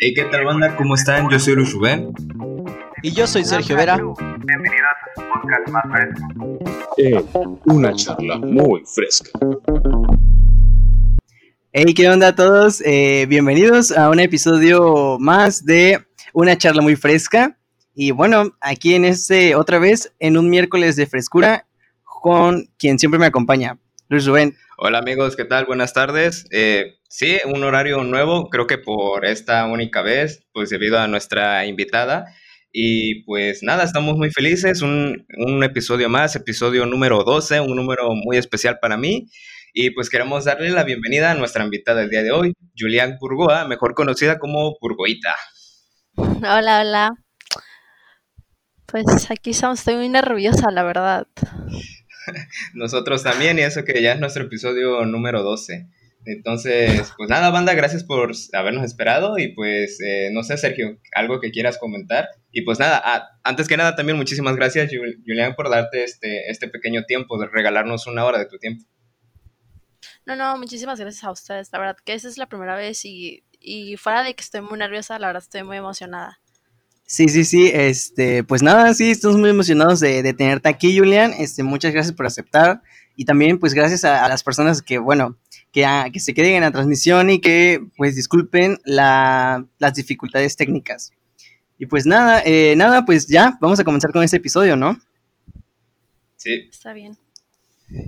[0.00, 0.76] Hey, ¿qué tal banda?
[0.76, 1.28] ¿Cómo están?
[1.28, 2.12] Yo soy Luis Rubén.
[3.02, 3.96] Y yo soy Sergio Vera.
[3.96, 6.58] Bienvenidos a su podcast más fresco.
[6.98, 7.24] Eh,
[7.64, 9.30] una charla muy fresca.
[11.72, 12.80] Hey, ¿qué onda a todos?
[12.86, 17.58] Eh, bienvenidos a un episodio más de Una charla muy fresca.
[17.92, 21.66] Y bueno, aquí en este, otra vez, en un miércoles de frescura,
[22.04, 24.56] con quien siempre me acompaña, Luis Rubén.
[24.76, 25.64] Hola amigos, ¿qué tal?
[25.64, 26.46] Buenas tardes.
[26.52, 31.66] Eh, sí, un horario nuevo, creo que por esta única vez, pues debido a nuestra
[31.66, 32.26] invitada.
[32.70, 38.10] Y pues nada, estamos muy felices, un, un episodio más, episodio número 12, un número
[38.14, 39.28] muy especial para mí.
[39.72, 43.66] Y pues queremos darle la bienvenida a nuestra invitada del día de hoy, Julián Burgoa,
[43.66, 45.34] mejor conocida como Burgoita.
[46.16, 47.10] Hola, hola.
[48.86, 51.26] Pues aquí estamos, estoy muy nerviosa, la verdad.
[52.74, 55.88] Nosotros también, y eso que ya es nuestro episodio número 12.
[56.24, 61.40] Entonces, pues nada, banda, gracias por habernos esperado y pues, eh, no sé, Sergio, algo
[61.40, 62.28] que quieras comentar.
[62.52, 64.90] Y pues nada, ah, antes que nada también muchísimas gracias,
[65.26, 68.84] Julián, por darte este, este pequeño tiempo, de regalarnos una hora de tu tiempo.
[70.26, 73.44] No, no, muchísimas gracias a ustedes, la verdad que esa es la primera vez y,
[73.58, 76.40] y fuera de que estoy muy nerviosa, la verdad estoy muy emocionada.
[77.06, 81.32] Sí, sí, sí, este, pues nada, sí, estamos muy emocionados de, de tenerte aquí, Julián,
[81.38, 82.82] este, muchas gracias por aceptar
[83.16, 85.38] y también pues gracias a, a las personas que, bueno,
[85.72, 90.56] que, a, que, se queden en la transmisión y que pues disculpen la, las dificultades
[90.56, 91.12] técnicas.
[91.78, 95.00] Y pues nada, eh, nada, pues ya, vamos a comenzar con este episodio, ¿no?
[96.36, 96.68] Sí.
[96.70, 97.16] Está bien.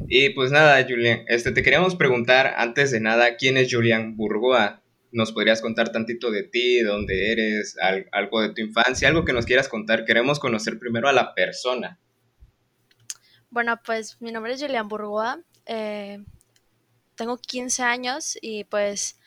[0.08, 4.83] Y pues nada, Julián, este, te queríamos preguntar antes de nada, ¿quién es Julián Burgoa?
[5.12, 9.25] ¿Nos podrías contar tantito de ti, de dónde eres, al, algo de tu infancia, algo
[9.25, 10.05] que nos quieras contar?
[10.05, 11.98] Queremos conocer primero a la persona.
[13.48, 16.22] Bueno, pues mi nombre es Julián Burgoa, eh,
[17.20, 19.18] tengo 15 años y pues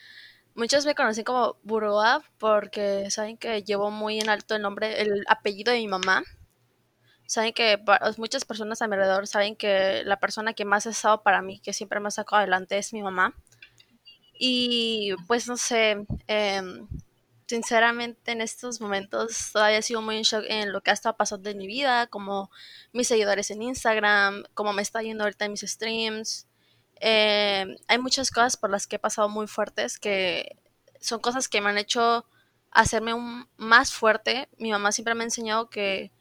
[0.55, 5.23] muchos me conocen como Burgoa porque saben que llevo muy en alto el nombre, el
[5.27, 6.23] apellido de mi mamá
[7.27, 7.79] saben que
[8.17, 11.59] muchas personas a mi alrededor saben que la persona que más ha estado para mí,
[11.59, 13.35] que siempre me ha sacado adelante, es mi mamá.
[14.33, 16.61] Y pues no sé, eh,
[17.47, 21.49] sinceramente en estos momentos todavía sigo muy en shock en lo que ha estado pasando
[21.51, 22.49] en mi vida, como
[22.91, 26.47] mis seguidores en Instagram, como me está yendo ahorita en mis streams.
[27.05, 30.57] Eh, hay muchas cosas por las que he pasado muy fuertes que
[31.01, 32.25] son cosas que me han hecho
[32.71, 33.13] hacerme
[33.57, 34.47] más fuerte.
[34.57, 36.11] Mi mamá siempre me ha enseñado que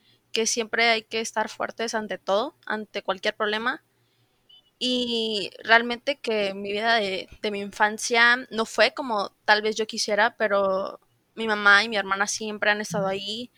[0.44, 3.84] siempre hay que estar fuertes ante todo, ante cualquier problema.
[4.76, 9.86] Y realmente que mi vida de, de, mi infancia no fue como tal vez yo
[9.86, 10.98] quisiera, pero
[11.36, 13.52] mi mamá y mi hermana siempre han estado ahí.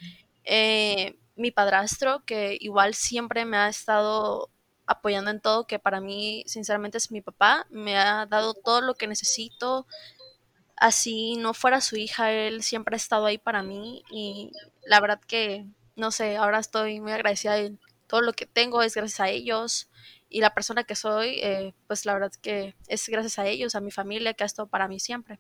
[0.45, 4.51] Eh, mi padrastro, que igual siempre me ha estado
[4.87, 8.95] apoyando en todo, que para mí sinceramente es mi papá, me ha dado todo lo
[8.95, 9.87] que necesito.
[10.77, 14.53] Así no fuera su hija, él siempre ha estado ahí para mí y
[14.85, 18.95] la verdad que no sé, ahora estoy muy agradecida de todo lo que tengo, es
[18.95, 19.89] gracias a ellos.
[20.29, 23.81] Y la persona que soy, eh, pues la verdad que es gracias a ellos, a
[23.81, 25.39] mi familia, que ha estado para mí siempre.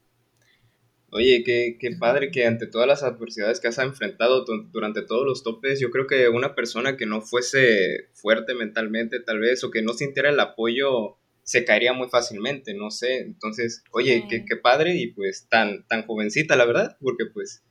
[1.11, 5.43] Oye, qué, qué padre que ante todas las adversidades que has enfrentado durante todos los
[5.43, 9.83] topes, yo creo que una persona que no fuese fuerte mentalmente tal vez o que
[9.83, 13.19] no sintiera el apoyo se caería muy fácilmente, no sé.
[13.19, 14.29] Entonces, oye, sí.
[14.29, 17.63] qué, qué padre y pues tan, tan jovencita, la verdad, porque pues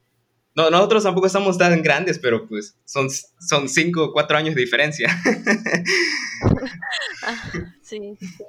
[0.55, 4.61] no, nosotros tampoco estamos tan grandes, pero pues son, son cinco o cuatro años de
[4.61, 5.09] diferencia.
[7.81, 8.45] sí, sí.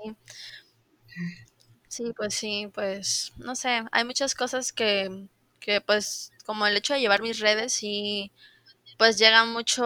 [1.95, 5.29] Sí, pues sí, pues no sé, hay muchas cosas que,
[5.61, 8.33] que pues como el hecho de llevar mis redes y
[8.99, 9.85] pues llega mucho,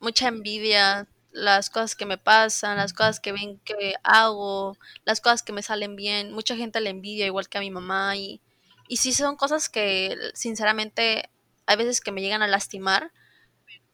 [0.00, 5.42] mucha envidia, las cosas que me pasan, las cosas que ven que hago, las cosas
[5.42, 8.40] que me salen bien, mucha gente le envidia igual que a mi mamá y
[8.88, 11.28] y sí son cosas que sinceramente
[11.66, 13.12] hay veces que me llegan a lastimar,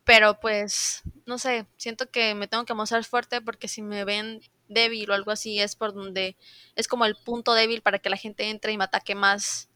[0.04, 4.40] pero pues no sé, siento que me tengo que mostrar fuerte porque si me ven
[4.68, 6.36] débil o algo así es por donde
[6.74, 9.68] es como el punto débil para que la gente entre y me ataque más.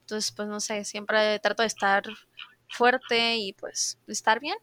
[0.00, 2.04] Entonces, pues no sé, siempre trato de estar
[2.68, 4.56] fuerte y pues estar bien.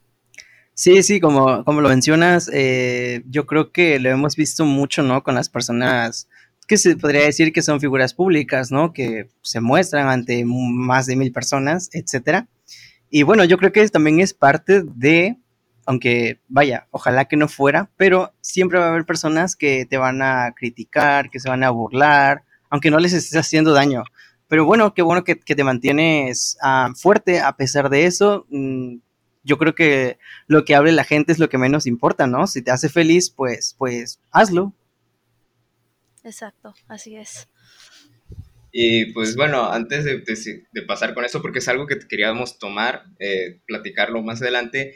[0.73, 5.23] Sí, sí, como, como lo mencionas, eh, yo creo que lo hemos visto mucho, ¿no?
[5.23, 6.29] Con las personas
[6.67, 8.93] que se podría decir que son figuras públicas, ¿no?
[8.93, 12.47] Que se muestran ante más de mil personas, etcétera.
[13.09, 15.37] Y bueno, yo creo que también es parte de,
[15.89, 20.21] aunque vaya, ojalá que no fuera, pero siempre va a haber personas que te van
[20.21, 24.03] a criticar, que se van a burlar, aunque no les estés haciendo daño.
[24.47, 28.45] Pero bueno, qué bueno que, que te mantienes uh, fuerte a pesar de eso.
[28.51, 28.97] Mm,
[29.43, 32.45] yo creo que lo que hable la gente es lo que menos importa, ¿no?
[32.45, 34.73] Si te hace feliz, pues, pues hazlo.
[36.23, 37.47] Exacto, así es.
[38.71, 42.59] Y pues bueno, antes de, de- de pasar con eso, porque es algo que queríamos
[42.59, 44.95] tomar, eh, platicarlo más adelante,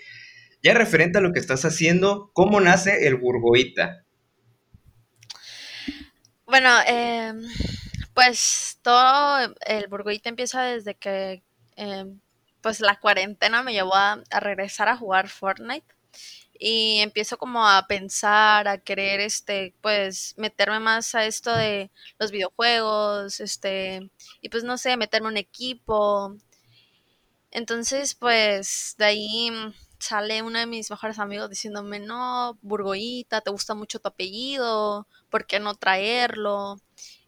[0.64, 4.04] ya referente a lo que estás haciendo, ¿cómo nace el Burgoita?
[6.46, 7.42] Bueno, em,
[8.14, 11.44] pues todo el burguita empieza desde que
[11.76, 12.20] em,
[12.62, 15.86] pues la cuarentena me llevó a, a regresar a jugar Fortnite
[16.60, 22.32] y empiezo como a pensar, a querer este, pues meterme más a esto de los
[22.32, 24.12] videojuegos, este,
[24.42, 26.38] y pues no sé, meterme un equipo,
[27.52, 29.52] Entonces, pues de ahí
[30.04, 35.46] sale uno de mis mejores amigos diciéndome, no, Burgoita, te gusta mucho tu apellido, ¿por
[35.48, 36.78] qué no traerlo?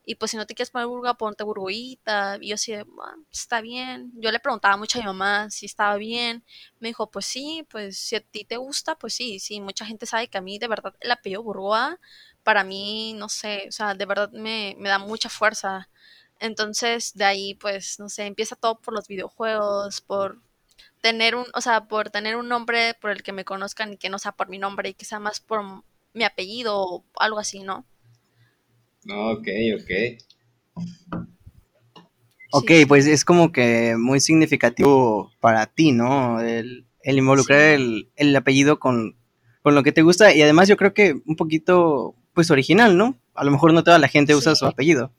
[0.06, 2.38] Y pues si no te quieres poner Burga, ponte Burgoita.
[2.42, 4.12] Y yo así, "Bueno, está bien.
[4.16, 6.44] Yo le preguntaba mucho a mi mamá si estaba bien.
[6.80, 9.62] Me dijo, pues sí, pues si a ti te gusta, pues sí, sí.
[9.62, 12.00] Mucha gente sabe que a mí de verdad el apellido Burgoa,
[12.44, 15.90] para mí, no sé, o sea, de verdad me, me da mucha fuerza.
[16.40, 20.40] Entonces, de ahí, pues, no sé, empieza todo por los videojuegos, por
[21.06, 24.10] tener un, o sea, por tener un nombre por el que me conozcan y que
[24.10, 25.62] no sea por mi nombre y que sea más por
[26.16, 27.86] mi apellido o algo así, ¿no?
[29.04, 30.84] No, ok, ok.
[32.54, 36.42] Ok, Sí, pues es como que muy significativo para ti, ¿no?
[36.42, 39.16] El, el involucrar sí, el, el apellido con,
[39.62, 43.16] con lo que te gusta y además yo creo que un poquito, pues original, ¿no?
[43.36, 45.14] A lo mejor no toda la gente usa su apellido.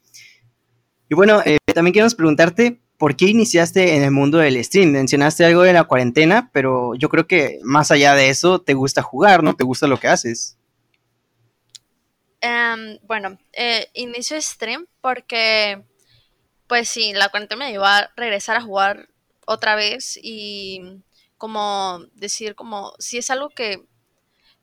[1.07, 4.91] Y bueno, eh, también queremos preguntarte, ¿por qué iniciaste en el mundo del stream?
[4.91, 9.01] Mencionaste algo de la cuarentena, pero yo creo que más allá de eso, te gusta
[9.01, 9.55] jugar, ¿no?
[9.55, 10.57] Te gusta lo que haces.
[12.41, 15.83] Em, bueno, eh, inicio stream porque,
[16.67, 19.09] pues sí, la cuarentena me llevó a regresar a jugar
[19.45, 20.81] otra vez y
[21.37, 23.85] como decir como, si es algo que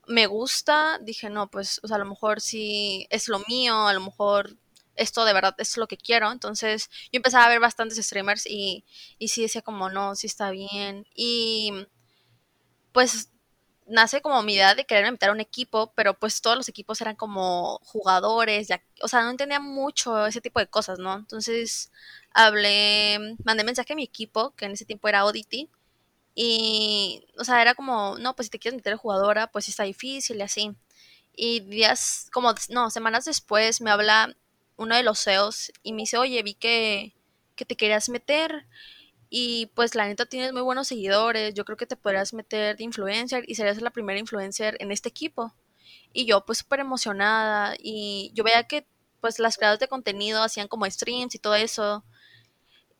[0.06, 3.92] me gusta, dije, no, pues, o sea, a lo mejor sí es lo mío, a
[3.92, 4.56] lo mejor
[4.96, 6.32] esto de verdad es lo que quiero.
[6.32, 8.85] Entonces, yo empezaba a ver bastantes streamers y,
[9.19, 11.06] y sí decía como, no, sí está bien.
[11.14, 11.73] Y
[12.93, 13.31] pues
[13.87, 17.00] nace como mi idea de querer meter a un equipo, pero pues todos los equipos
[17.00, 21.14] eran como jugadores, ya, o sea, no entendía mucho ese tipo de cosas, ¿no?
[21.17, 21.93] Entonces,
[22.32, 25.70] hablé, mandé mensaje a mi equipo, que en ese tiempo era Oddity,
[26.35, 29.85] y, o sea, era como, no, pues si te quieres meter jugadora, pues sí está
[29.85, 30.76] difícil y así.
[31.37, 34.37] Y días, como, no, semanas después me habla
[34.76, 37.14] uno de los CEOs y me dice, oye, vi que,
[37.56, 38.66] que te querías meter
[39.30, 42.84] y pues la neta tienes muy buenos seguidores, yo creo que te podrías meter de
[42.84, 45.54] influencer y serías la primera influencer en este equipo.
[46.12, 48.86] Y yo pues súper emocionada y yo veía que
[49.20, 52.04] pues las creadoras de contenido hacían como streams y todo eso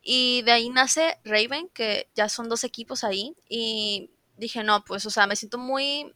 [0.07, 3.35] y de ahí nace Raven, que ya son dos equipos ahí.
[3.49, 6.13] Y dije, no, pues, o sea, me siento muy,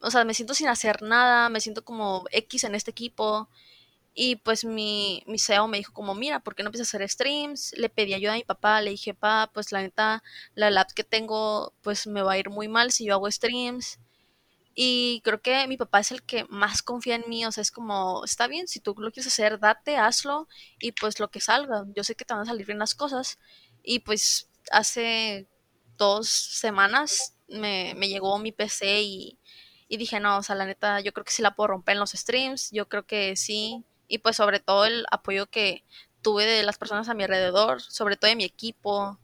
[0.00, 3.48] o sea, me siento sin hacer nada, me siento como X en este equipo.
[4.20, 7.08] Y pues mi, mi CEO me dijo como, mira, ¿por qué no empiezas a hacer
[7.08, 7.72] streams?
[7.76, 10.24] Le pedí ayuda a mi papá, le dije, pa, pues la neta,
[10.56, 14.00] la lab que tengo, pues me va a ir muy mal si yo hago streams.
[14.74, 17.70] Y creo que mi papá es el que más confía en mí, o sea, es
[17.70, 20.48] como, está bien, si tú lo quieres hacer, date, hazlo
[20.80, 21.84] y pues lo que salga.
[21.94, 23.38] Yo sé que te van a salir bien las cosas.
[23.84, 25.48] Y pues hace
[25.96, 29.38] dos semanas me, me llegó mi PC y,
[29.88, 32.00] y dije, no, o sea, la neta, yo creo que sí la puedo romper en
[32.00, 33.84] los streams, yo creo que sí.
[34.08, 35.84] Y pues sobre todo el apoyo que
[36.22, 39.18] tuve de las personas a mi alrededor, sobre todo de mi equipo,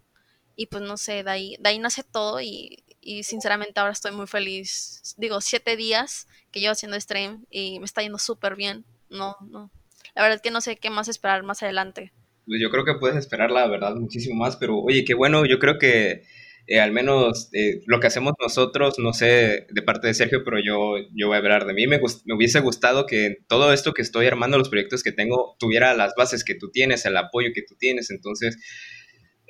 [0.57, 4.12] y pues no sé, de ahí, de ahí nace todo y, y sinceramente ahora estoy
[4.12, 5.14] muy feliz.
[5.17, 8.85] Digo, siete días que llevo haciendo stream y me está yendo súper bien.
[9.11, 9.71] No, no.
[10.14, 12.12] La verdad es que no sé qué más esperar más adelante.
[12.47, 15.59] Pues yo creo que puedes esperar, la verdad, muchísimo más, pero oye, qué bueno, yo
[15.59, 16.25] creo que
[16.66, 20.59] eh, al menos eh, lo que hacemos nosotros, no sé de parte de Sergio, pero
[20.59, 24.02] yo, yo voy a hablar de mí, me, me hubiese gustado que todo esto que
[24.02, 27.62] estoy armando, los proyectos que tengo, tuviera las bases que tú tienes, el apoyo que
[27.62, 28.56] tú tienes, entonces,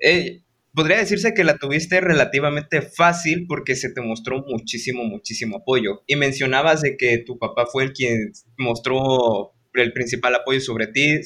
[0.02, 0.42] eh,
[0.74, 6.02] podría decirse que la tuviste relativamente fácil porque se te mostró muchísimo, muchísimo apoyo.
[6.06, 11.20] Y mencionabas de que tu papá fue el quien mostró el principal apoyo sobre ti,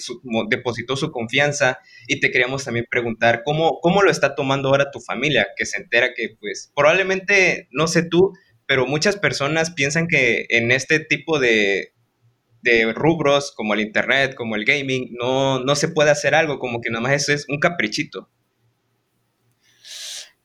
[0.48, 5.00] depositó su confianza y te queríamos también preguntar cómo, cómo lo está tomando ahora tu
[5.00, 8.32] familia, que se entera que pues probablemente, no sé tú,
[8.66, 11.92] pero muchas personas piensan que en este tipo de,
[12.62, 16.80] de rubros como el internet, como el gaming, no, no se puede hacer algo, como
[16.80, 18.28] que nada más eso es un caprichito.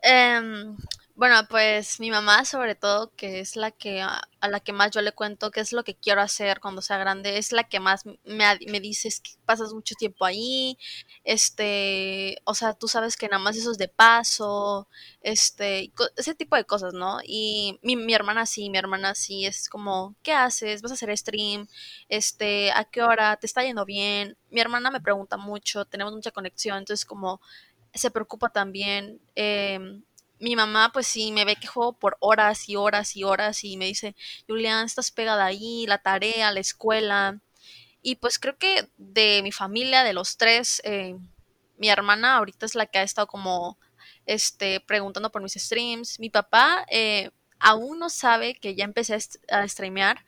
[0.01, 0.75] Em,
[1.15, 4.89] Bueno, pues mi mamá sobre todo, que es la que a, a la que más
[4.89, 7.79] yo le cuento qué es lo que quiero hacer cuando sea grande, es la que
[7.79, 8.17] más me,
[8.67, 10.75] me dice que pasas mucho tiempo ahí,
[11.24, 14.88] este, o sea, tú sabes que nada más eso es de paso,
[15.22, 17.20] este, ese tipo de cosas, ¿no?
[17.24, 20.82] Y mi, mi hermana sí, mi hermana sí es como, ¿qué haces?
[20.82, 21.67] ¿Vas a hacer stream?
[22.10, 23.38] Este, ¿a qué hora?
[23.38, 24.36] ¿Te está yendo bien?
[24.50, 27.39] Mi hermana me pregunta mucho, tenemos mucha conexión, entonces como
[27.93, 29.20] se preocupa también.
[29.36, 30.03] em,
[30.43, 33.77] mi mamá, pues sí, me ve que juego por horas y horas y horas y
[33.77, 34.13] me dice,
[34.45, 37.39] Julián, estás pegada ahí, la tarea, la escuela.
[38.01, 41.15] Y pues creo que de mi familia, de los tres, eh,
[41.77, 43.79] mi hermana ahorita es la que ha estado como,
[44.25, 46.19] este, preguntando por mis streams.
[46.19, 49.17] Mi papá eh, aún no sabe que ya empecé
[49.50, 50.25] a, streamear.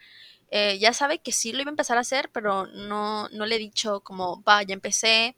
[0.49, 3.55] Eh, ya sabe que sí lo iba a empezar a hacer, pero no, no le
[3.55, 5.35] he dicho como, va, ya empecé.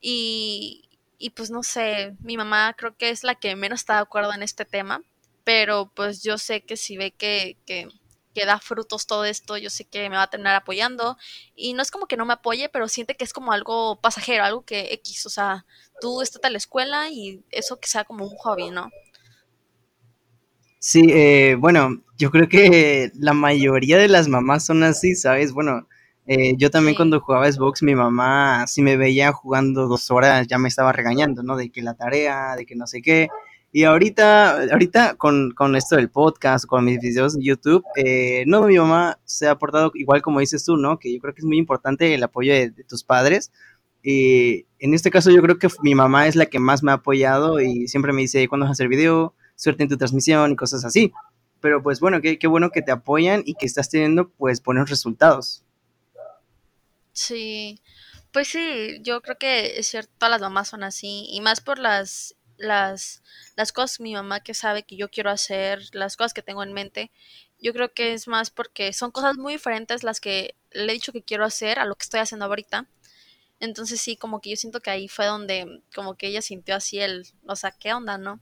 [0.00, 0.87] Y,
[1.18, 4.32] y pues no sé, mi mamá creo que es la que menos está de acuerdo
[4.32, 5.02] en este tema,
[5.44, 7.88] pero pues yo sé que si ve que, que,
[8.34, 11.16] que da frutos todo esto, yo sé que me va a terminar apoyando.
[11.56, 14.44] Y no es como que no me apoye, pero siente que es como algo pasajero,
[14.44, 15.66] algo que X, o sea,
[16.00, 18.90] tú estás a la escuela y eso que sea como un hobby, ¿no?
[20.78, 25.52] Sí, eh, bueno, yo creo que la mayoría de las mamás son así, ¿sabes?
[25.52, 25.88] Bueno,
[26.28, 30.46] eh, yo también Sí, cuando jugaba Xbox, mi mamá, si me veía jugando dos horas,
[30.46, 31.56] ya me estaba regañando, ¿no?
[31.56, 33.28] De que la tarea, de que no sé qué.
[33.72, 38.62] Y ahorita, ahorita con, con esto del podcast, con mis videos en YouTube, eh, no,
[38.62, 40.98] mi mamá se ha portado igual como dices tú, ¿no?
[40.98, 43.52] Que yo creo que es muy importante el apoyo de, de tus padres.
[44.02, 46.94] Y en este caso yo creo que mi mamá es la que más me ha
[46.94, 49.34] apoyado y siempre me dice, ¿cuándo vas a hacer video?
[49.58, 51.12] suerte en tu transmisión y cosas así.
[51.60, 54.88] Pero pues bueno, qué, qué bueno que te apoyan y que estás teniendo pues buenos
[54.88, 55.64] resultados.
[57.12, 57.80] Sí.
[58.32, 61.78] Pues sí, yo creo que es cierto, todas las mamás son así, y más por
[61.78, 63.22] las, las,
[63.56, 66.72] las cosas mi mamá que sabe que yo quiero hacer, las cosas que tengo en
[66.74, 67.10] mente.
[67.60, 71.12] Yo creo que es más porque son cosas muy diferentes las que le he dicho
[71.12, 72.86] que quiero hacer a lo que estoy haciendo ahorita.
[73.60, 77.00] Entonces sí, como que yo siento que ahí fue donde como que ella sintió así
[77.00, 78.40] el, o sea, ¿qué onda, no?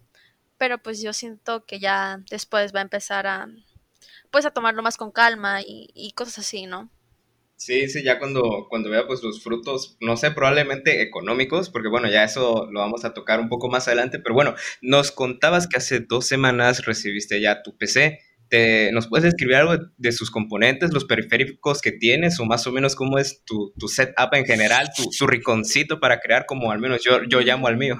[0.58, 3.49] Pero pues yo siento que ya después va a empezar a,
[4.30, 6.90] pues a tomarlo más con calma y, y cosas así, ¿no?
[7.56, 12.08] Sí, sí, ya cuando, cuando vea pues los frutos, no sé, probablemente económicos, porque bueno,
[12.08, 15.78] ya eso lo vamos a tocar un poco más adelante, pero bueno, nos contabas que
[15.78, 18.20] hace dos semanas recibiste ya tu PC.
[18.48, 22.72] Te, ¿nos puedes describir algo de sus componentes, los periféricos que tienes, o más o
[22.72, 26.78] menos cómo es tu, tu setup en general, tu, tu rinconcito para crear, como al
[26.78, 27.96] menos yo, yo llamo al mío?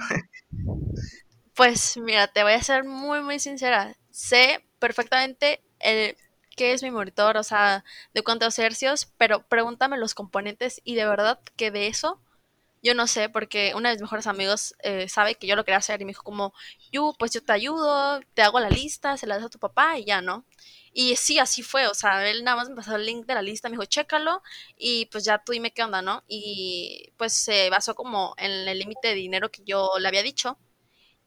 [1.55, 3.97] Pues mira, te voy a ser muy, muy sincera.
[4.11, 6.15] Sé perfectamente el,
[6.57, 7.85] qué es mi monitor, o sea,
[8.15, 12.21] de cuántos hercios, pero pregúntame los componentes y de verdad que de eso
[12.83, 15.79] yo no sé, porque uno de mis mejores amigos eh, sabe que yo lo quería
[15.79, 16.55] hacer y me dijo como,
[16.93, 19.99] yo, pues yo te ayudo, te hago la lista, se la das a tu papá
[19.99, 20.45] y ya, ¿no?
[20.93, 23.43] Y sí, así fue, o sea, él nada más me pasó el link de la
[23.43, 24.43] lista, me dijo, chécalo
[24.79, 26.23] y pues ya tú dime qué onda, ¿no?
[26.29, 30.59] Y pues se basó como en el límite de dinero que yo le había dicho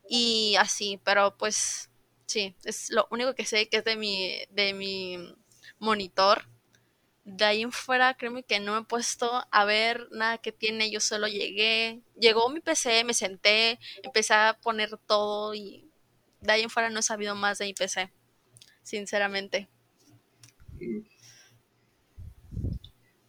[0.09, 1.88] y así, pero pues
[2.29, 5.17] sí, es lo único que sé que es de mi, de mi
[5.79, 6.45] monitor.
[7.25, 10.91] De ahí en fuera, créeme que no he puesto a ver nada que tiene.
[10.91, 15.91] Yo solo llegué, llegó mi PC, me senté, empecé a poner todo y
[16.41, 18.12] de ahí en fuera no he sabido más de mi PC,
[18.83, 19.69] sinceramente.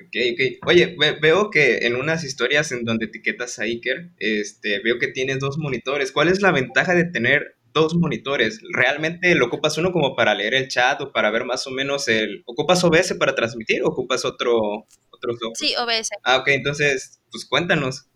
[0.01, 0.67] Ok, ok.
[0.69, 5.09] Oye, ve- veo que en unas historias en donde etiquetas a Iker, este, veo que
[5.09, 6.11] tienes dos monitores.
[6.13, 8.61] ¿Cuál es la ventaja de tener dos monitores?
[8.73, 12.09] ¿Realmente lo ocupas uno como para leer el chat o para ver más o menos
[12.09, 12.43] el...
[12.47, 14.57] ¿Ocupas OBS para transmitir o ocupas otro,
[15.11, 15.57] otro software?
[15.57, 16.11] Sí, OBS.
[16.25, 18.07] Ah, ok, entonces, pues cuéntanos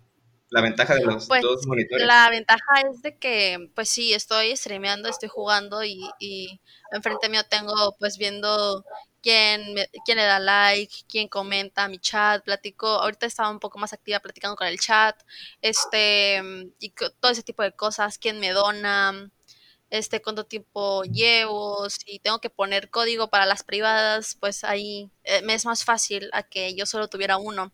[0.51, 2.07] la ventaja de los Pues dos monitores.
[2.07, 6.61] la ventaja es de que, pues sí, estoy streameando, estoy jugando y, y
[6.93, 8.85] enfrente mío tengo, pues viendo
[9.23, 13.79] quién, me- quién le da like, quién comenta mi chat, platico, ahorita estaba un poco
[13.79, 15.17] más activa platicando con el chat,
[15.61, 16.41] este,
[16.79, 19.31] y todo ese tipo de cosas, quién me dona,
[19.95, 25.43] este, cuánto tiempo llevo, si tengo que poner código para las privadas, pues ahí eh,
[25.43, 27.73] me es más fácil a que yo solo tuviera uno.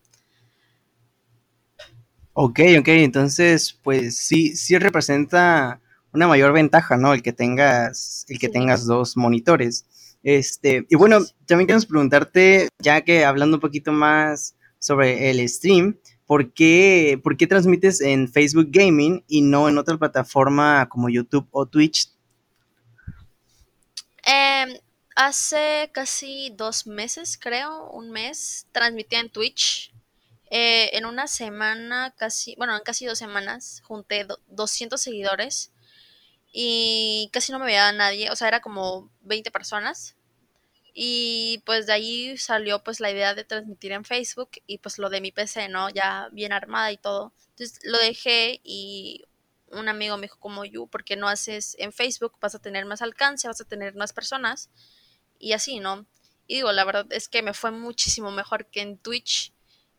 [2.33, 5.81] Ok, ok, entonces pues sí, sí representa
[6.13, 7.13] una mayor ventaja, ¿no?
[7.13, 9.85] El que tengas, el que Sí, tengas dos monitores.
[10.23, 15.97] Este, y bueno, también queremos preguntarte, ya que hablando un poquito más sobre el stream,
[16.31, 21.45] ¿por qué, por qué transmites en Facebook Gaming y no en otra plataforma como YouTube
[21.51, 22.07] o Twitch?
[24.23, 24.77] Em,
[25.13, 29.91] hace casi dos meses, creo, un mes, transmitía en Twitch.
[30.49, 35.73] Eh, en una semana, casi, bueno, en casi dos semanas, junté do- 200 seguidores
[36.53, 40.15] y casi no me veía nadie, o sea, era como 20 personas.
[40.93, 45.09] Y pues de ahí salió pues la idea de transmitir en Facebook y pues lo
[45.09, 45.89] de mi PC, ¿no?
[45.89, 47.33] Ya bien armada y todo.
[47.51, 49.25] Entonces lo dejé y
[49.71, 52.33] un amigo me dijo como yo, ¿por qué no haces en Facebook?
[52.41, 54.69] Vas a tener más alcance, vas a tener más personas
[55.39, 56.05] y así, ¿no?
[56.47, 59.53] Y digo, la verdad es que me fue muchísimo mejor que en Twitch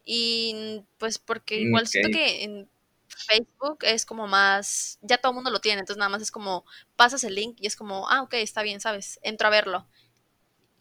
[0.05, 2.69] y pues porque igual siento que en
[3.09, 6.65] Facebook es como más, ya todo el mundo lo tiene, entonces nada más es como
[6.97, 9.21] pasas el link y es como, ah, ok, está bien, ¿sabes?
[9.23, 9.87] Entro a verlo.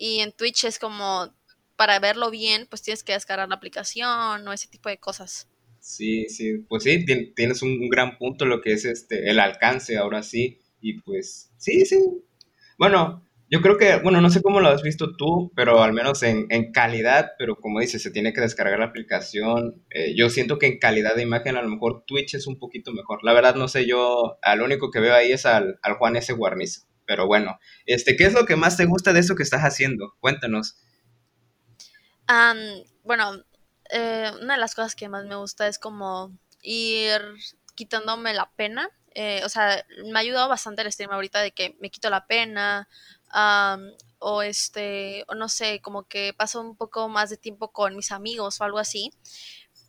[0.02, 1.32] Y en Twitch es como,
[1.76, 5.48] para verlo bien, pues tienes que descargar la aplicación o ese tipo de cosas.
[5.80, 9.98] Sí, sí, pues sí, tien- tienes un, gran punto lo que es este, el alcance
[9.98, 12.00] ahora sí, y pues sí, sí.
[12.78, 16.24] Bueno, yo creo que, bueno, no sé cómo lo has visto tú, pero al menos
[16.24, 19.84] en, en calidad, pero como dices, se tiene que descargar la aplicación.
[19.92, 22.92] eh, yo siento que en calidad de imagen a lo mejor Twitch es un poquito
[22.94, 23.24] mejor.
[23.24, 26.34] La verdad no sé, yo al único que veo ahí es al, al Juan S.
[26.34, 26.82] Guarnizo.
[27.12, 30.16] Pero bueno, este, ¿qué es lo que más te gusta de eso que estás haciendo?
[30.22, 30.78] Cuéntanos.
[33.04, 33.44] Bueno,
[33.90, 37.22] eh, una de las cosas que más me gusta es como ir
[37.76, 38.90] quitándome la pena.
[39.14, 42.28] eh, o sea, me ha ayudado bastante el stream ahorita de que me quito la
[42.28, 42.88] pena.
[44.20, 48.14] o este, o no sé, como que paso un poco más de tiempo con mis
[48.14, 49.12] amigos o algo así.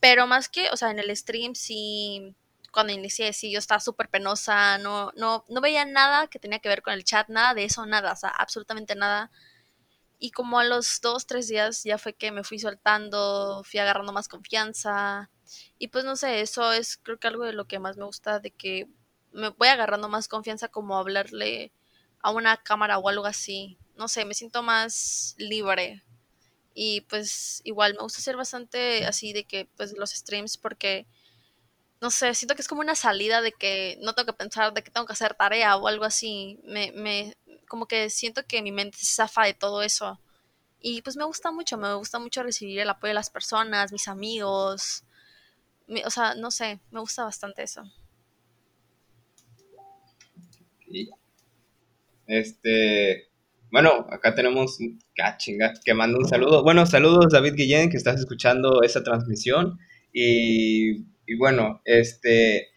[0.01, 2.35] Pero más que, o sea, en el stream sí,
[2.73, 6.69] cuando inicié, sí, yo estaba súper penosa, no, no, no veía nada que tenía que
[6.69, 9.31] ver con el chat, nada de eso, nada, o sea, absolutamente nada.
[10.19, 14.13] Y como a los dos, tres días ya fue que me fui soltando, fui agarrando
[14.13, 15.31] más confianza.
[15.79, 18.41] Y pues no sé, eso es creo que algo de lo que más me gusta,
[18.41, 18.89] de que
[19.33, 21.73] me voy agarrando más confianza como hablarle
[22.21, 23.79] a una cámara o algo así.
[23.97, 26.05] No sé, me siento más libre.
[26.75, 31.07] Y pues igual me gusta hacer bastante así de que pues los streams porque
[32.03, 34.83] no sé, siento que es como una salida de que no tengo que pensar de
[34.83, 36.61] que tengo que hacer tarea o algo así.
[36.65, 37.35] Me, me,
[37.69, 40.21] como que siento que mi mente se zafa de todo eso.
[40.81, 44.09] Y pues me gusta mucho, me gusta mucho recibir el apoyo de las personas, mis
[44.09, 45.05] amigos.
[45.89, 47.83] mi- o sea, no sé, me gusta bastante eso.
[52.27, 53.29] Este,
[53.71, 54.79] bueno, acá tenemos,
[55.23, 56.63] ah, chinga, que mando un saludo.
[56.63, 59.79] Bueno, saludos David Guillén, que estás escuchando esta transmisión.
[60.13, 62.69] Y, y bueno, este,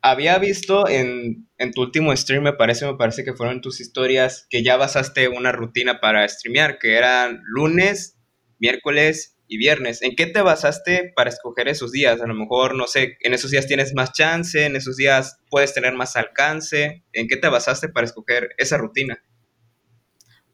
[0.00, 4.46] había visto en, en tu último stream, me parece, me parece que fueron tus historias,
[4.48, 8.16] que ya basaste una rutina para streamear, que eran lunes,
[8.58, 10.00] miércoles y viernes.
[10.00, 12.22] ¿En qué te basaste para escoger esos días?
[12.22, 15.74] A lo mejor, no sé, en esos días tienes más chance, en esos días puedes
[15.74, 17.04] tener más alcance.
[17.12, 19.22] ¿En qué te basaste para escoger esa rutina?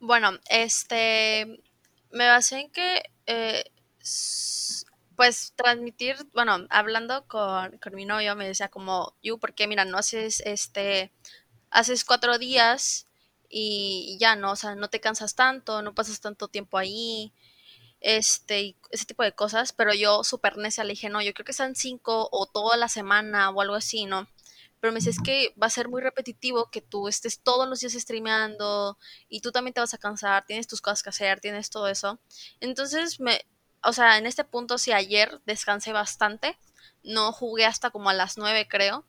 [0.01, 1.47] Bueno, este,
[2.11, 3.63] me basé en que, eh,
[5.23, 9.85] pues transmitir, bueno, hablando con, con mi novio, me decía como, you, ¿por qué, mira,
[9.85, 11.13] no haces, este,
[11.71, 13.07] haces cuatro días
[13.49, 17.33] y ya, no, o sea, no te cansas tanto, no pasas tanto tiempo ahí,
[18.01, 21.53] este, ese tipo de cosas, pero yo súper necia le dije, no, yo creo que
[21.53, 24.27] sean cinco o toda la semana o algo así, ¿no?
[24.81, 27.79] Pero me dice, es que va a ser muy repetitivo que tú estés todos los
[27.79, 31.71] días streameando y tú también te vas a cansar, tienes tus cosas que hacer, tienes
[31.71, 32.19] todo eso.
[32.59, 33.41] Entonces, me,
[33.85, 36.59] o sea, en este punto, sí, ayer descansé bastante,
[37.05, 39.05] no jugué hasta como a las nueve, creo.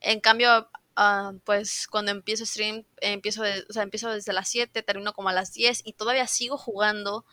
[0.00, 4.82] En cambio, ah, pues cuando empiezo stream, empiezo, de- o sea, empiezo desde las 7,
[4.82, 7.24] termino como a las 10 y todavía sigo jugando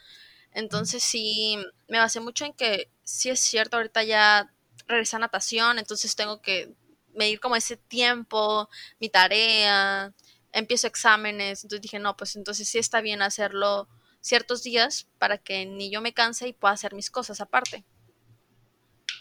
[0.51, 4.51] entonces sí, me basé mucho en que sí es cierto, ahorita ya
[4.87, 6.73] regresé natación, entonces tengo que
[7.13, 8.69] medir como ese tiempo,
[8.99, 10.13] mi tarea,
[10.51, 13.87] empiezo exámenes, entonces dije, no, pues entonces sí está bien hacerlo
[14.25, 17.85] ciertos días para que ni yo me canse y pueda hacer mis cosas aparte.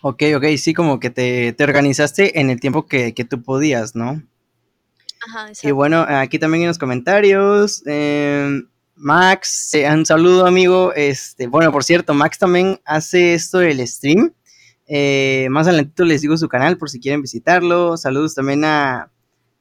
[0.00, 3.94] Ok, ok, sí, como que te, te organizaste en el tiempo que, que tú podías,
[3.94, 4.22] ¿no?
[5.26, 5.74] Ajá, Y exacto.
[5.74, 8.62] bueno, aquí también en los comentarios, eh,
[8.96, 14.32] Max, eh, un saludo amigo, este, bueno, por cierto, Max también hace esto del stream,
[14.86, 19.10] eh, más adelantito les digo su canal por si quieren visitarlo, saludos también a,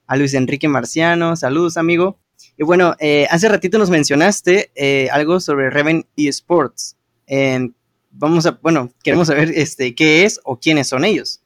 [0.08, 2.20] a Luis Enrique Marciano, saludos amigo,
[2.58, 6.96] y bueno, eh, hace ratito nos mencionaste eh, algo sobre Reven eSports,
[7.28, 7.70] eh,
[8.12, 11.42] vamos a, bueno, queremos saber este, qué es o quiénes son ellos.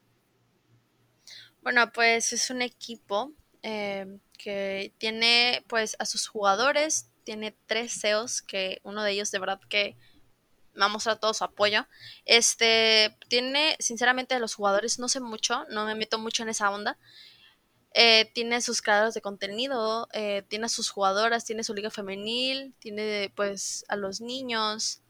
[1.61, 8.41] Bueno, pues es un equipo eh, que tiene pues a sus jugadores, tiene tres CEOs,
[8.41, 9.97] que uno de ellos de verdad que
[10.73, 11.87] me ha mostrado todo su apoyo.
[12.25, 16.69] Este tiene, sinceramente, de los jugadores no sé mucho, no me meto mucho en esa
[16.69, 16.97] onda.
[17.93, 22.75] Eh, tiene sus creadores de contenido, eh, tiene a sus jugadoras, tiene su liga femenil,
[22.79, 25.01] tiene pues a los niños.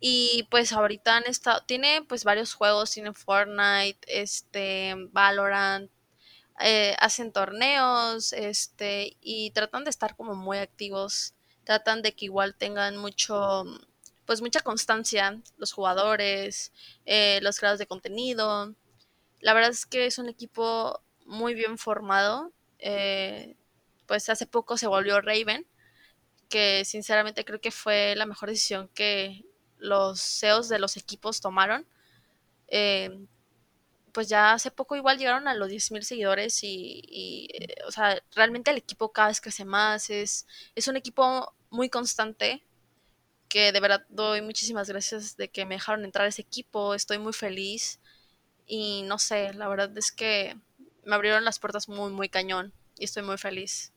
[0.00, 5.90] Y pues ahorita han estado, tiene pues varios juegos, tiene Fortnite, este, Valorant,
[6.60, 12.54] eh, hacen torneos, este, y tratan de estar como muy activos, tratan de que igual
[12.56, 13.64] tengan mucho,
[14.26, 16.72] pues mucha constancia los jugadores,
[17.04, 18.74] eh, los creadores de contenido.
[19.40, 22.52] La verdad es que es un equipo muy bien formado.
[22.78, 23.56] eh,
[24.06, 25.66] pues hace poco se volvió Raven,
[26.50, 29.44] que sinceramente creo que fue la mejor decisión que
[29.78, 31.86] los CEOs de los equipos tomaron.
[32.68, 33.26] Eh,
[34.12, 38.70] pues ya hace poco igual llegaron a los 10.000 seguidores y, eh, o sea, realmente
[38.70, 42.64] el equipo cada vez crece más, es, es un equipo muy constante
[43.48, 47.18] que de verdad doy muchísimas gracias de que me dejaron entrar a ese equipo, estoy
[47.18, 48.00] muy feliz
[48.66, 50.56] y no sé, la verdad es que
[51.06, 53.92] me abrieron las puertas muy, muy cañón y estoy muy feliz.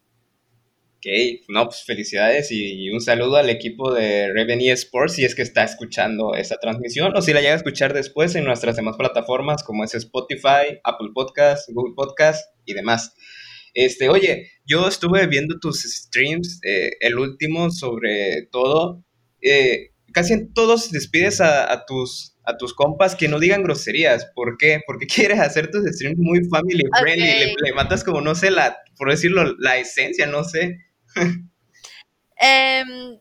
[0.97, 1.07] Ok,
[1.47, 5.63] no, pues felicidades y, un saludo al equipo de Raven Sports si es que está
[5.63, 9.83] escuchando esa transmisión o si la llega a escuchar después en nuestras demás plataformas como
[9.83, 13.15] es Spotify, Apple Podcast, Google Podcast y demás.
[13.73, 19.05] Este, oye, yo estuve viendo tus streams, eh, el último sobre todo,
[19.41, 24.25] eh, casi en todos despides a tus a tus compas que no digan groserías.
[24.35, 24.81] ¿Por qué?
[24.85, 25.07] Porque
[25.37, 27.25] quieres hacer tus streams muy family friendly.
[27.25, 27.61] Le, Ok.
[27.63, 30.77] le matas como, no sé, la, por decirlo, la esencia, no sé.
[32.41, 33.19] Em,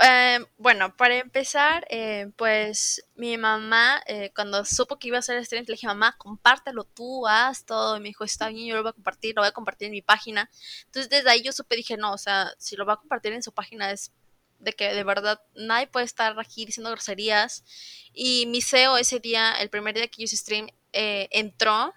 [0.00, 5.44] em, bueno, para empezar, eh, pues mi mamá, eh, cuando supo que iba a hacer
[5.44, 7.96] stream, le dije, mamá, compártelo tú, haz todo.
[7.96, 9.92] Y me dijo, está bien, yo lo voy a compartir, lo voy a compartir en
[9.92, 10.50] mi página.
[10.86, 13.42] Entonces desde ahí yo supe, dije, no, o sea, si lo va a compartir en
[13.42, 14.12] su página es
[14.58, 17.64] de que de verdad nadie puede estar aquí diciendo groserías.
[18.12, 21.92] Y mi CEO ese día, el primer día que yo stream, eh, entró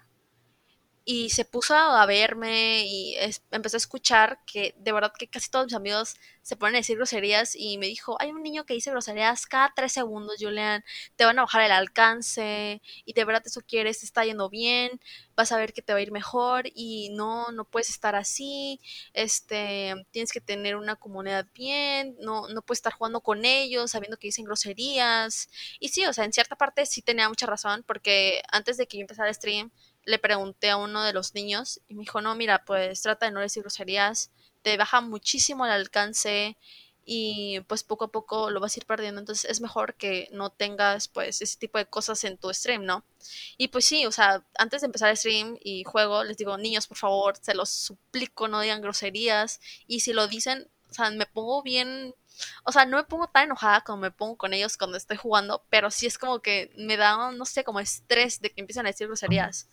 [1.04, 3.16] y se puso a verme y
[3.50, 6.96] empezó a escuchar que de verdad que casi todos mis amigos se ponen a decir
[6.96, 10.84] groserías y me dijo, hay un niño que dice groserías cada tres segundos, Julian,
[11.16, 15.00] te van a bajar el alcance y de verdad eso quieres, te está yendo bien,
[15.36, 18.80] vas a ver que te va a ir mejor y no, no puedes estar así,
[19.12, 24.16] este, tienes que tener una comunidad bien, no, no puedes estar jugando con ellos sabiendo
[24.18, 25.48] que dicen groserías
[25.80, 28.98] y sí, o sea, en cierta parte sí tenía mucha razón porque antes de que
[28.98, 29.70] yo empezara el stream,
[30.04, 33.32] le pregunté a uno de los niños y me dijo, no, mira, pues trata de
[33.32, 34.30] no decir groserías,
[34.62, 36.56] te baja muchísimo el alcance
[37.04, 40.50] y pues poco a poco lo vas a ir perdiendo, entonces es mejor que no
[40.50, 43.04] tengas pues ese tipo de cosas en tu stream, ¿no?
[43.56, 46.86] Y pues sí, o sea, antes de empezar el stream y juego, les digo, niños,
[46.86, 51.26] por favor, se los suplico, no digan groserías y si lo dicen, o sea, me
[51.26, 52.14] pongo bien...
[52.64, 55.64] O sea, no me pongo tan enojada como me pongo con ellos cuando estoy jugando,
[55.70, 58.90] pero sí es como que me da, no sé, como estrés de que empiezan a
[58.90, 59.68] decir groserías.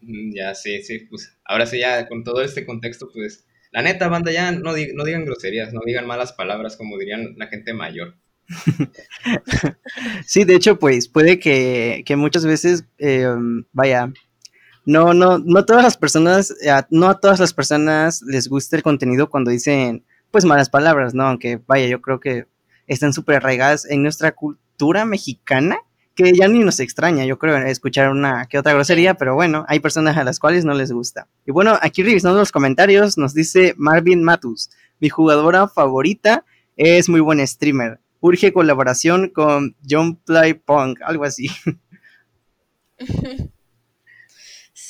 [0.00, 4.32] Ya, sí, sí, pues ahora sí, ya con todo este contexto, pues la neta, banda,
[4.32, 8.16] ya no, no digan groserías, no digan malas palabras como dirían la gente mayor.
[10.26, 13.28] Sí, de hecho, pues puede que, que muchas veces, eh,
[13.72, 14.12] vaya,
[14.84, 16.54] no, no, no todas las personas,
[16.90, 21.24] no a todas las personas les gusta el contenido cuando dicen, pues, malas palabras, ¿no?
[21.24, 22.46] Aunque, vaya, yo creo que
[22.86, 25.78] están súper arraigadas en nuestra cultura mexicana,
[26.16, 29.80] que ya ni nos extraña, yo creo, escuchar una que otra grosería, pero bueno, hay
[29.80, 31.28] personas a las cuales no les gusta.
[31.46, 36.44] Y bueno, aquí revisando los comentarios, nos dice Marvin Matus, mi jugadora favorita
[36.76, 38.00] es muy buen streamer.
[38.20, 41.48] Urge colaboración con John Play Punk, algo así.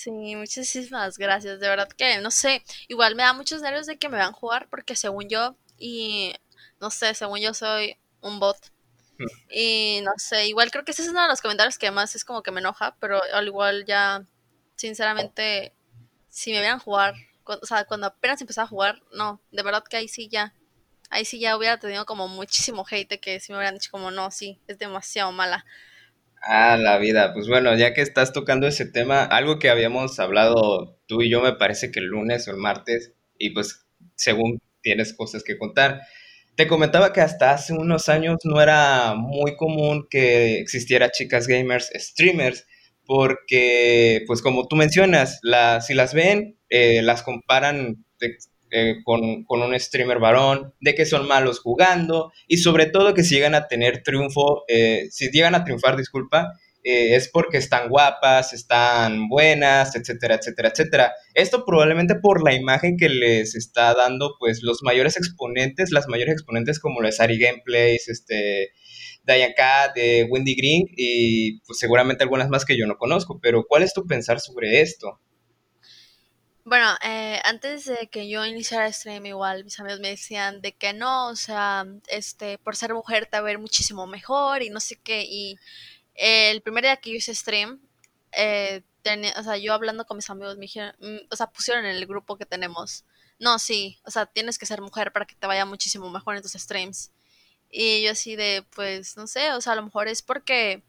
[0.07, 1.59] Sí, muchísimas gracias.
[1.59, 4.69] De verdad que no sé, igual me da muchos nervios de que me vean jugar
[4.71, 6.33] porque según yo, y
[6.81, 8.57] no sé, según yo soy un bot.
[9.49, 12.25] Y no sé, igual creo que ese es uno de los comentarios que más es
[12.25, 14.25] como que me enoja, pero al igual ya,
[14.77, 15.73] sinceramente,
[16.29, 19.85] si me vieran jugar, cu- o sea, cuando apenas empezaba a jugar, no, de verdad
[19.89, 20.55] que ahí sí ya,
[21.11, 24.31] ahí sí ya hubiera tenido como muchísimo hate que si me hubieran dicho como no,
[24.33, 25.65] sí, es demasiado mala.
[26.43, 27.33] Ah, la vida.
[27.35, 31.41] Pues bueno, ya que estás tocando ese tema, algo que habíamos hablado tú y yo
[31.43, 36.03] me parece que el lunes o el martes, y pues según tienes cosas que contar,
[36.57, 41.91] te comentaba que hasta hace unos años no era muy común que existiera chicas gamers,
[41.95, 42.67] streamers,
[43.05, 48.05] porque pues como tú mencionas, la- si las ven, eh, las comparan
[48.71, 53.23] eh, con, con un streamer varón, de que son malos jugando, y sobre todo que
[53.23, 56.53] si llegan a tener triunfo, eh, si llegan a triunfar, disculpa,
[56.89, 61.13] eh, es porque están guapas, están buenas, etcétera, etcétera, etcétera.
[61.35, 66.35] Esto probablemente por la imagen que les está dando, pues, los mayores exponentes, las mayores
[66.35, 68.71] exponentes como los Ari Gameplays, este,
[69.25, 69.57] Diane
[69.97, 73.93] de Wendy Green, y pues seguramente algunas más que yo no conozco, pero ¿cuál es
[73.93, 75.19] tu pensar sobre esto?
[76.65, 80.93] Bueno, eh, antes de que yo iniciara stream igual, mis amigos me decían de que
[80.93, 84.79] no, o sea, este, por ser mujer te va a ver muchísimo mejor y no
[84.79, 85.25] sé qué.
[85.29, 85.57] Y
[86.17, 87.81] el primer día que yo hice stream,
[88.33, 88.83] eh,
[89.37, 92.07] o sea, yo hablando con mis amigos, me dijeron, mm, o sea, pusieron en el
[92.07, 93.05] grupo que tenemos,
[93.39, 96.43] no, sí, o sea, tienes que ser mujer para que te vaya muchísimo mejor en
[96.43, 97.13] tus streams.
[97.71, 100.85] Y yo así de, pues, no sé, o sea, a lo mejor es porque,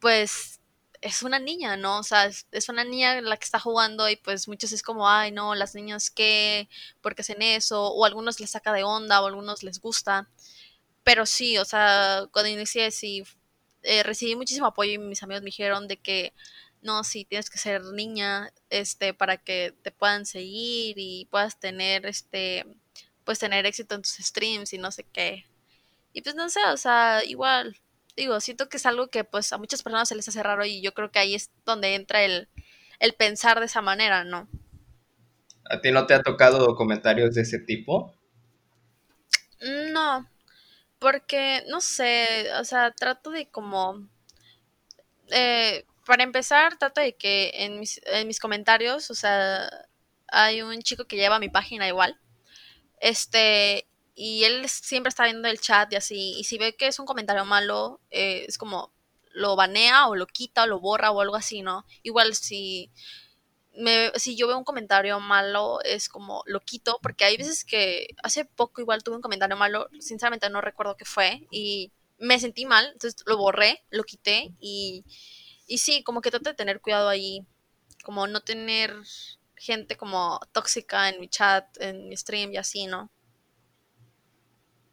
[0.00, 0.60] pues,
[1.00, 1.98] es una niña, ¿no?
[1.98, 5.30] O sea, es, una niña la que está jugando y pues muchos es como, ay,
[5.32, 6.68] no, las niñas qué,
[7.00, 7.88] ¿por qué hacen eso?
[7.88, 10.28] O algunos les saca de onda o algunos les gusta.
[11.04, 13.24] Pero sí, o sea, cuando inicié sí
[13.86, 16.32] eh, recibí muchísimo apoyo y mis amigos me dijeron de que
[16.82, 22.06] no, sí, tienes que ser niña, este, para que te puedan seguir y puedas tener,
[22.06, 22.66] este,
[23.24, 25.46] pues tener éxito en tus streams y no sé qué.
[26.12, 27.76] Y pues no sé, o sea, igual,
[28.16, 30.80] digo, siento que es algo que pues a muchas personas se les hace raro y
[30.80, 32.48] yo creo que ahí es donde entra el,
[33.00, 34.48] el pensar de esa manera, ¿no?
[35.68, 38.14] ¿A ti no te ha tocado comentarios de ese tipo?
[39.92, 40.28] No,
[40.98, 44.08] porque, no sé, o sea, trato de como,
[45.30, 49.68] eh, para empezar, trato de que en mis, en mis comentarios, o sea,
[50.28, 52.18] hay un chico que lleva mi página igual,
[53.00, 56.98] este, y él siempre está viendo el chat y así, y si ve que es
[56.98, 58.92] un comentario malo, eh, es como
[59.32, 61.84] lo banea o lo quita o lo borra o algo así, ¿no?
[62.02, 62.90] Igual si
[64.14, 68.44] si yo veo un comentario malo, es como lo quito, porque hay veces que hace
[68.44, 72.86] poco igual tuve un comentario malo, sinceramente no recuerdo qué fue, y me sentí mal,
[72.92, 75.04] entonces lo borré, lo quité, y,
[75.66, 77.46] y sí, como que trato de tener cuidado ahí,
[78.04, 78.94] como no tener
[79.56, 83.10] gente como tóxica en mi chat, en mi stream y así, ¿no?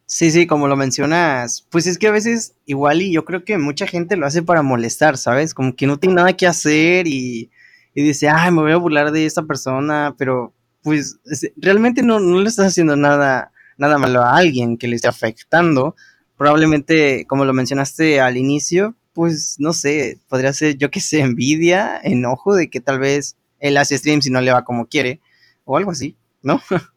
[0.06, 3.56] Sí, sí, como lo mencionas, pues es que a veces igual y yo creo que
[3.56, 5.54] mucha gente lo hace para molestar, ¿sabes?
[5.54, 7.50] Como que no tiene nada que hacer y,
[7.94, 10.52] y dice, ay, me voy a burlar de esta persona, pero
[10.82, 14.96] pues es- realmente no, no le estás haciendo nada, nada malo a alguien que le
[14.96, 15.94] esté afectando.
[16.36, 22.00] Probablemente, como lo mencionaste al inicio, pues no sé, podría ser, yo que sé, envidia,
[22.02, 25.20] enojo de que tal vez él hace streams y no le va como quiere,
[25.64, 26.60] o algo así, ¿no?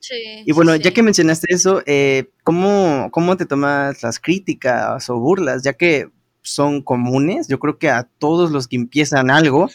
[0.00, 0.94] Sí, Y sí, bueno, ya sí.
[0.94, 5.62] que mencionaste eso, eh, ¿cómo, cómo te tomas las críticas o burlas?
[5.62, 6.10] Ya que
[6.42, 9.68] son comunes, yo creo que a todos los que empiezan algo,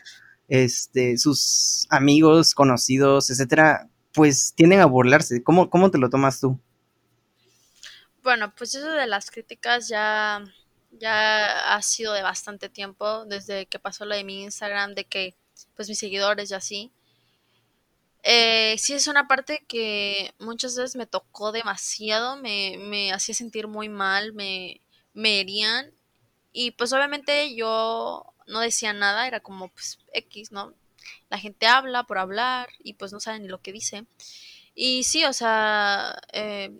[0.48, 5.44] este, sus amigos, conocidos, etcétera, pues tienden a burlarse.
[5.44, 6.60] ¿Cómo, cómo te lo tomas tú?
[8.22, 10.44] Bueno, pues eso de las críticas ya,
[10.92, 15.36] ya ha sido de bastante tiempo, desde que pasó lo de mi Instagram, de que
[15.76, 16.92] pues mis seguidores y así.
[18.24, 23.68] Eh, sí es una parte que muchas veces me tocó demasiado, me, me hacía sentir
[23.68, 24.80] muy mal, me,
[25.14, 25.94] me herían
[26.54, 30.74] y pues obviamente yo no decía nada, era como pues X, ¿no?
[31.30, 34.06] La gente habla por hablar y pues no saben ni lo que dice.
[34.76, 36.72] Y sí, o sea, eh,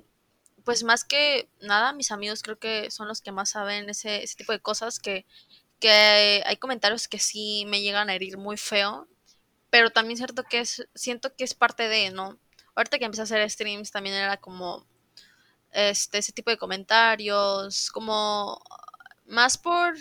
[0.64, 4.36] pues más que nada, mis amigos creo que son los que más saben ese, ese
[4.36, 5.26] tipo de cosas, que,
[5.80, 9.08] que hay comentarios que sí me llegan a herir muy feo,
[9.70, 12.40] pero también cierto que es, siento que es parte de, ¿no?
[12.76, 14.86] Ahorita que empecé a hacer streams también era como
[15.72, 18.62] este, ese tipo de comentarios, como
[19.26, 19.96] más por,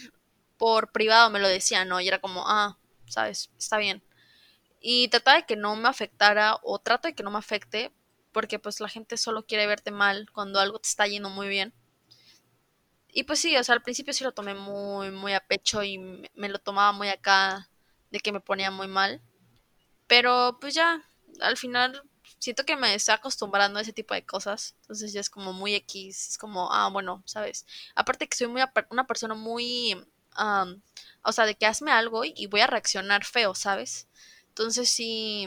[0.63, 2.01] por privado me lo decían, ¿no?
[2.01, 4.01] Y era como, ah, sabes, está bien.
[4.81, 7.93] Y trataba de que no me afectara o trato de que no me afecte
[8.31, 11.75] porque pues la gente solo quiere verte mal cuando algo te está yendo muy bien.
[13.09, 15.99] Y pues sí, o sea, al principio sí lo tomé muy, muy a pecho y
[15.99, 17.69] me, lo tomaba muy acá
[18.13, 19.21] de que me ponía muy mal.
[20.07, 21.03] Pero pues ya,
[21.41, 24.77] al final siento que me estoy acostumbrando a ese tipo de cosas.
[24.83, 27.67] Entonces ya es como muy X, es como, ah, bueno, ¿sabes?
[27.97, 29.97] Aparte que soy muy una persona muy,
[30.37, 30.83] am,
[31.25, 34.09] o sea, de que hazme algo y, y voy a reaccionar feo, ¿sabes?
[34.49, 35.47] Entonces si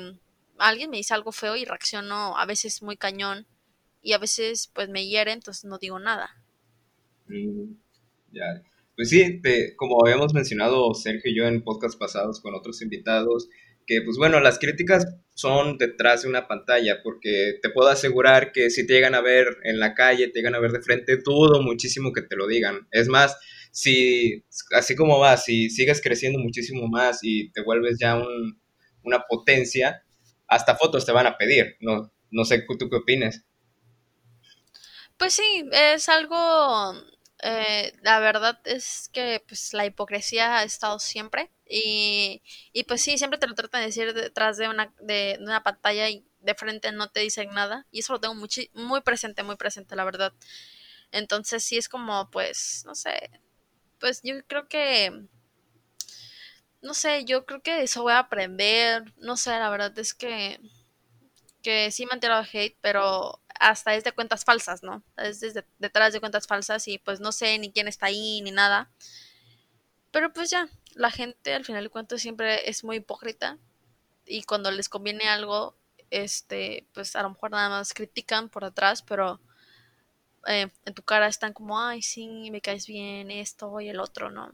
[0.57, 3.47] alguien me dice algo feo y reacciono a veces muy cañón
[4.01, 6.35] y a veces pues me hiere, entonces no digo nada.
[7.27, 7.73] Mm,
[8.31, 8.63] ya.
[8.95, 13.49] Pues sí, te- como habíamos mencionado Sergio y yo en podcasts pasados con otros invitados,
[13.87, 18.69] que pues bueno, las críticas son detrás de una pantalla, porque te puedo asegurar que
[18.69, 21.61] si te llegan a ver en la calle, te llegan a ver de frente, dudo
[21.61, 22.87] muchísimo que te lo digan.
[22.91, 23.37] Es más,
[23.75, 24.43] si
[24.77, 28.59] así como vas, si sigues creciendo muchísimo más y te vuelves ya un-
[29.03, 30.03] una potencia,
[30.47, 31.75] hasta fotos te van a pedir.
[31.81, 33.45] No, no sé tú qué opines.
[35.17, 36.93] Pues sí, es algo,
[37.43, 42.41] eh, la verdad es que pues la hipocresía ha estado siempre y,
[42.73, 46.09] y pues sí, siempre te lo tratan de decir detrás de una, de, una pantalla
[46.09, 49.55] y de frente no te dicen nada y eso lo tengo muchi- muy presente, muy
[49.55, 50.33] presente, la verdad.
[51.11, 53.31] Entonces sí es como pues, no sé,
[54.05, 55.25] pues yo creo que,
[56.83, 60.59] no sé, yo creo que eso voy a aprender, no sé, la verdad es que
[61.63, 65.03] que sí me han tirado hate, pero hasta es de cuentas falsas, ¿no?
[65.17, 68.51] Es desde detrás de cuentas falsas y pues no sé ni quién está ahí ni
[68.51, 68.91] nada.
[70.11, 73.57] Pero pues ya, la gente al final de cuentas siempre es muy hipócrita
[74.27, 75.75] y cuando les conviene algo,
[76.11, 79.41] este, pues a lo mejor nada más critican por atrás, pero
[80.47, 84.29] eh, en tu cara están como, ay, sí, me caes bien, esto y el otro,
[84.31, 84.51] ¿no?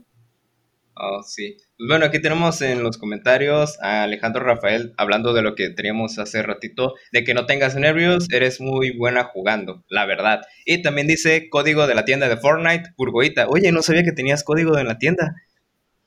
[0.94, 1.58] Oh, sí.
[1.78, 6.20] Pues bueno, aquí tenemos en los comentarios a Alejandro Rafael hablando de lo que teníamos
[6.20, 10.42] hace ratito, de que no tengas nervios, eres muy buena jugando, la verdad.
[10.66, 13.48] Y también dice código de la tienda de Fortnite, Burgoita.
[13.48, 15.36] Oye, no sabía que tenías código en la tienda.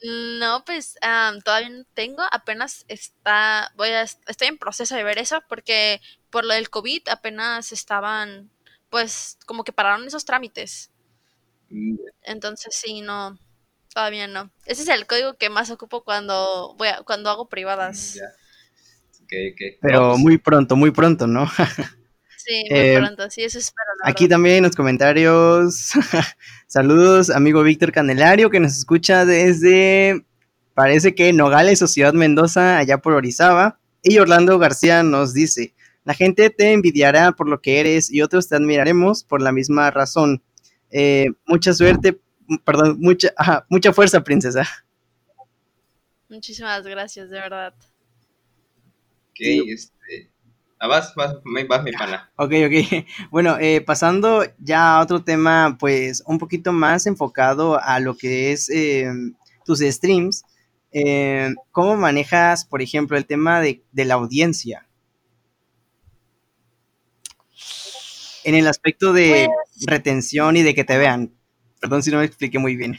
[0.03, 0.97] No, pues
[1.44, 6.44] todavía no tengo, apenas está, voy a, estoy en proceso de ver eso porque por
[6.44, 8.51] lo del COVID apenas estaban,
[8.94, 10.88] pues como que pararon esos trámites.
[11.68, 13.37] Mm, Entonces sí, no,
[13.92, 14.52] todavía no.
[14.66, 18.16] Ese es el código que más ocupo cuando voy a- cuando hago privadas.
[19.24, 19.33] Ok.
[19.80, 21.50] Pero pues, muy pronto, muy pronto, ¿no?
[22.37, 24.37] Sí, muy Eh, pronto, sí, eso espero, Aquí verdad.
[24.37, 25.90] también en los comentarios,
[26.68, 30.24] saludos, amigo Víctor Candelario, que nos escucha desde,
[30.74, 33.80] parece que Nogales o Ciudad Mendoza, allá por Orizaba.
[34.02, 35.74] Y Orlando García nos dice,
[36.05, 39.90] la gente te envidiará por lo que eres y otros te admiraremos por la misma
[39.90, 40.43] razón.
[40.90, 42.21] Eh, mucha suerte,
[42.64, 44.64] perdón, mucha, ajá, mucha fuerza, princesa.
[46.29, 47.75] Muchísimas gracias, de verdad.
[49.31, 50.31] ok, este.
[50.79, 52.31] Ah, vas, vas, me- vas, mi pana.
[52.37, 53.07] Ok, ok.
[53.31, 58.53] Bueno, eh, pasando ya a otro tema, pues un poquito más enfocado a lo que
[58.53, 59.07] es eh,
[59.64, 60.45] tus streams.
[60.93, 64.87] eh, ¿Cómo manejas, por ejemplo, el tema de, de la audiencia?
[68.44, 69.48] En el aspecto de
[69.87, 71.35] retención y de que te vean.
[71.80, 72.98] Perdón si no me expliqué muy bien.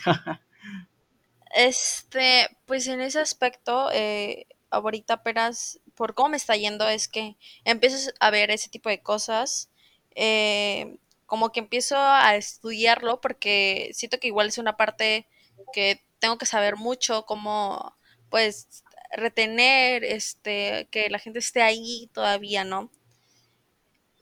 [1.55, 7.38] Este, pues en ese aspecto, eh, ahorita apenas, por cómo me está yendo, es que
[7.63, 9.69] empiezo a ver ese tipo de cosas,
[10.15, 15.27] eh, como que empiezo a estudiarlo porque siento que igual es una parte
[15.71, 17.95] que tengo que saber mucho, cómo,
[18.29, 18.84] pues,
[19.15, 22.91] retener, este, que la gente esté ahí todavía, ¿no?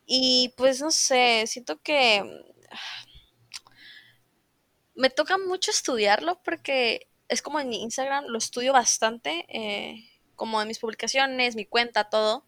[0.06, 2.24] Y pues no sé, siento que
[4.96, 10.68] me toca mucho estudiarlo porque es como en Instagram, lo estudio bastante, eh, como en
[10.68, 12.46] mis publicaciones, mi cuenta, todo.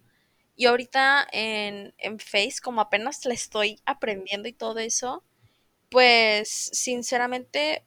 [0.55, 5.23] Y ahorita en, en Face, como apenas le estoy aprendiendo y todo eso,
[5.89, 7.83] pues sinceramente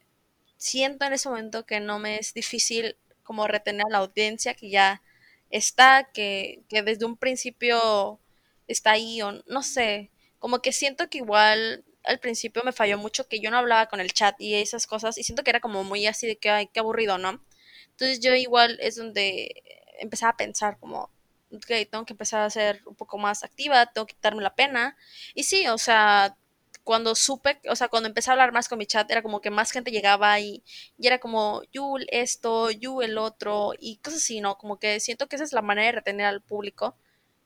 [0.57, 4.71] siento en ese momento que no me es difícil como retener a la audiencia que
[4.71, 5.03] ya
[5.51, 8.21] está, que, que desde un principio
[8.69, 13.29] está ahí, o no sé, como que siento que igual al principio me falló mucho
[13.29, 15.85] que yo no hablaba con el chat y esas cosas, y siento que era como
[15.85, 17.43] muy así de que, ay, qué aburrido, ¿no?
[17.91, 19.63] Entonces yo igual es donde
[19.99, 21.11] empezaba a pensar como,
[21.53, 24.97] ok, tengo que empezar a ser un poco más activa, tengo que quitarme la pena.
[25.35, 26.37] Y sí, o sea,
[26.85, 29.51] cuando supe, o sea, cuando empecé a hablar más con mi chat, era como que
[29.51, 30.63] más gente llegaba y,
[30.99, 34.57] y era como, Yul esto, Yu el otro, y cosas así, ¿no?
[34.59, 36.97] Como que siento que esa es la manera de retener al público,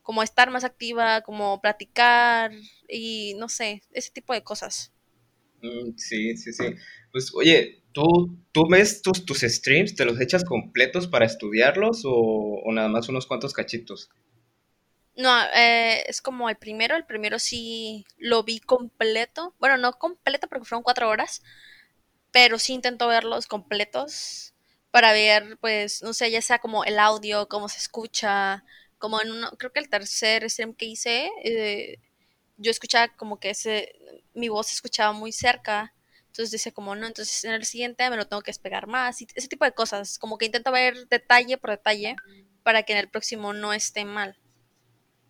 [0.03, 2.53] como estar más activa, como platicar
[2.89, 4.93] y no sé, ese tipo de cosas.
[5.63, 6.65] Mm, sí, sí, sí.
[7.13, 8.03] Pues, oye, ¿tú,
[8.53, 13.09] tú ves tus, tus streams, te los echas completos para estudiarlos o, o nada más
[13.09, 14.11] unos cuantos cachitos?
[15.15, 20.49] No, eh, es como el primero, el primero sí lo vi completo, bueno, no completo
[20.49, 21.43] porque fueron cuatro horas,
[22.33, 24.55] pero sí intento verlos completos
[24.91, 28.65] para ver, pues, no sé, ya sea como el audio, cómo se escucha,
[29.03, 31.99] como en uno, creo que el tercer stream que hice, eh,
[32.57, 33.93] yo escuchaba como que ese,
[34.33, 35.93] mi voz se escuchaba muy cerca,
[36.29, 39.27] entonces decía como, no, entonces en el siguiente me lo tengo que despegar más, y
[39.35, 42.15] ese tipo de cosas, como que intento ver detalle por detalle
[42.63, 44.39] para que en el próximo no esté mal.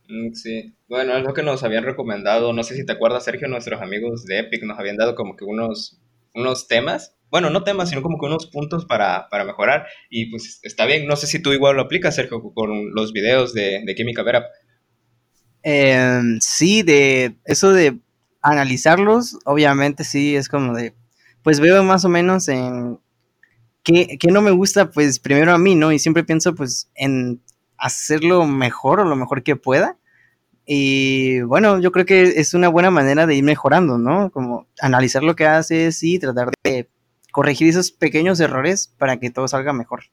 [0.07, 0.75] Mm, sí.
[0.87, 2.53] Bueno, es lo que nos habían recomendado.
[2.53, 5.47] No sé si te acuerdas, Sergio, nuestros amigos de Epic nos habían dado como que
[5.47, 5.99] unos,
[6.35, 7.17] unos temas.
[7.33, 9.87] Bueno, no temas, sino como que unos puntos para, para mejorar.
[10.11, 11.07] Y pues está bien.
[11.07, 14.45] No sé si tú igual lo aplicas, Sergio, con los videos de, de Química Vera.
[15.63, 17.99] Eh, sí, de eso de
[18.43, 20.95] analizarlos, obviamente sí, es como de,
[21.43, 22.99] pues veo más o menos en
[23.83, 25.91] qué, qué no me gusta, pues primero a mí, ¿no?
[25.91, 27.41] Y siempre pienso pues en
[27.79, 29.97] hacerlo mejor o lo mejor que pueda.
[30.67, 34.31] Y bueno, yo creo que es una buena manera de ir mejorando, ¿no?
[34.31, 36.91] Como analizar lo que haces y tratar de
[37.33, 40.05] corregir esos pequeños errores para que todo salga mejor.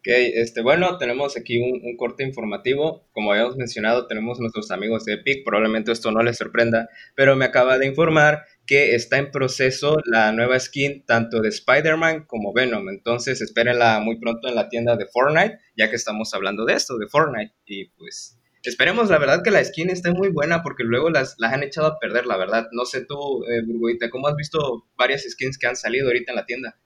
[0.00, 3.06] Ok, este, bueno, tenemos aquí un, un corte informativo.
[3.12, 5.44] Como habíamos mencionado, tenemos nuestros amigos de Epic.
[5.44, 10.32] Probablemente esto no les sorprenda, pero me acaba de informar que está en proceso la
[10.32, 12.88] nueva skin tanto de Spider-Man como Venom.
[12.88, 16.96] Entonces, espérenla muy pronto en la tienda de Fortnite, ya que estamos hablando de esto,
[16.96, 17.52] de Fortnite.
[17.66, 21.52] Y pues, esperemos, la verdad, que la skin esté muy buena porque luego las, las
[21.52, 22.68] han echado a perder, la verdad.
[22.72, 26.36] No sé tú, eh, Burgoita, ¿cómo has visto varias skins que han salido ahorita en
[26.36, 26.78] la tienda?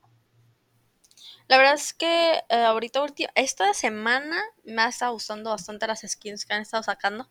[1.48, 3.04] La verdad es que eh, ahorita,
[3.34, 7.30] esta semana me ha estado gustando bastante las skins que han estado sacando.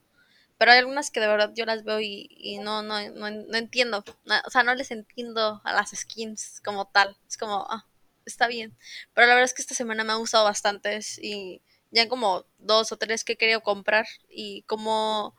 [0.58, 4.04] Pero hay algunas que de verdad yo las veo y, no, no, no, no entiendo.
[4.26, 7.18] Na- o sea, no les entiendo a las skins como tal.
[7.28, 7.88] Es como, ah,
[8.26, 8.78] está bien.
[9.14, 11.62] Pero la verdad es que esta semana me ha gustado bastantes y
[11.94, 15.36] ya como dos o tres que he querido comprar y como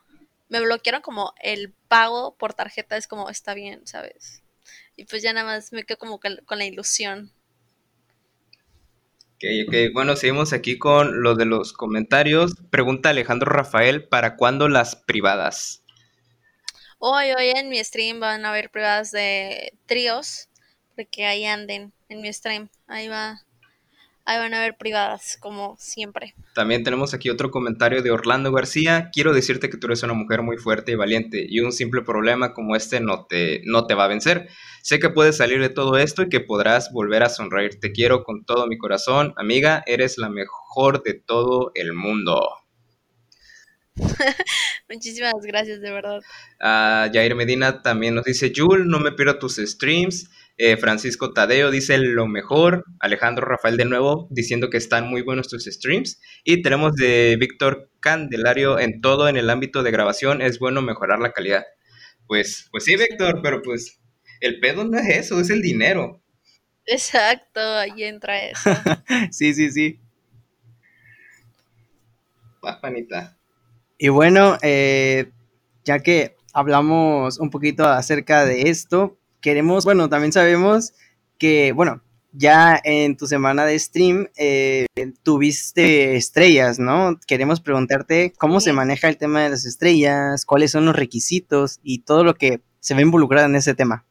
[0.49, 4.43] me bloquearon como el pago por tarjeta es como, está bien, ¿sabes?
[4.97, 7.33] Y pues ya nada más me quedo como con la ilusión.
[9.35, 9.75] Ok, ok.
[9.93, 12.55] Bueno, seguimos aquí con lo de los comentarios.
[12.71, 15.83] Pregunta Alejandro Rafael, ¿para cuándo las privadas?
[16.99, 20.49] Hoy, hoy en mi stream van a haber pruebas de tríos,
[20.95, 22.71] porque ahí anden en mi stream.
[22.87, 23.43] Ahí va,
[24.25, 26.35] ahí van a haber privadas, como siempre.
[26.55, 29.11] También tenemos aquí otro comentario de Orlando García.
[29.13, 32.55] Quiero decirte que tú eres una mujer muy fuerte y valiente y un simple problema
[32.55, 34.49] como este no te, no te va a vencer.
[34.83, 37.79] Sé que puedes salir de todo esto y que podrás volver a sonreír.
[37.81, 39.35] Te quiero con todo mi corazón.
[39.37, 42.41] Amiga, eres la mejor de todo el mundo.
[44.89, 46.21] Muchísimas gracias, de verdad.
[46.61, 50.29] Ah, Jair Medina también nos dice, Jul, no me pierdo tus streams.
[50.57, 52.85] Eh, Francisco Tadeo dice lo mejor.
[53.01, 56.21] Alejandro Rafael de nuevo diciendo que están muy buenos tus streams.
[56.45, 61.19] Y tenemos de Víctor Candelario en todo en el ámbito de grabación es bueno mejorar
[61.19, 61.65] la calidad.
[62.27, 64.01] Pues, pues sí, Víctor, pero pues
[64.41, 66.23] el pedo no es eso, es el dinero.
[66.87, 68.71] Exacto, ahí entra eso.
[69.31, 70.01] Sí, sí, sí.
[72.65, 73.37] Va, panita.
[73.99, 75.31] Y bueno, eh,
[75.85, 80.95] ya que hablamos un poquito acerca de esto, queremos, bueno, también sabemos
[81.37, 84.87] que, bueno, ya en tu semana de stream eh,
[85.23, 87.21] tuviste estrellas, ¿no?
[87.27, 91.99] Queremos preguntarte cómo se maneja el tema de las estrellas, cuáles son los requisitos y
[91.99, 94.07] todo lo que se ve involucrado en ese tema.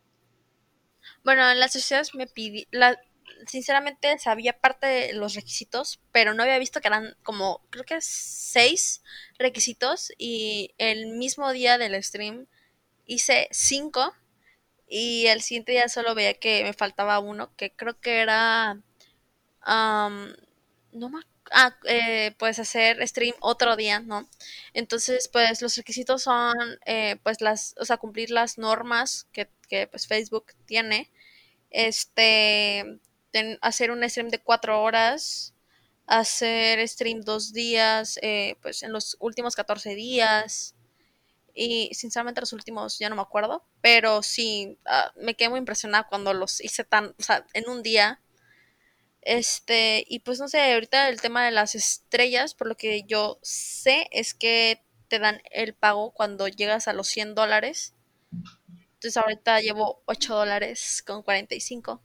[1.23, 2.99] Bueno, en las sociedades me pidí, la,
[3.47, 7.97] sinceramente sabía parte de los requisitos, pero no había visto que eran como, creo que
[8.01, 9.01] seis
[9.39, 12.45] requisitos y el mismo día del stream
[13.07, 14.13] hice cinco
[14.88, 18.81] y el siguiente día solo veía que me faltaba uno, que creo que era,
[19.61, 20.36] am,
[20.91, 24.29] no ac- ah, eh, pues hacer stream otro día, ¿no?
[24.73, 26.53] Entonces, pues los requisitos son,
[26.86, 31.11] eh, pues las, o sea, cumplir las normas que, que pues Facebook tiene
[31.71, 32.99] este,
[33.61, 35.53] hacer un stream de cuatro horas,
[36.07, 40.75] hacer stream dos días, eh, pues en los últimos 14 días.
[41.54, 46.08] Y sinceramente los últimos ya no me acuerdo, pero sí, ah, me quedé muy impresionada
[46.08, 48.22] cuando los hice tan, o sea, en un día.
[49.22, 53.39] Este, y pues no sé, ahorita el tema de las estrellas, por lo que yo
[53.41, 57.93] sé, es que te dan el pago cuando llegas a los 100 dólares.
[58.93, 62.01] Entonces ahorita llevo 8 dólares con 45.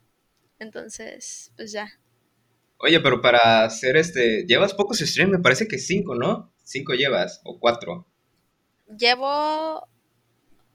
[0.59, 1.89] Entonces, pues ya.
[2.79, 6.53] Oye, pero para hacer este, llevas pocos streams, me parece que cinco, ¿no?
[6.63, 8.07] Cinco llevas, o cuatro.
[8.89, 9.87] Llevo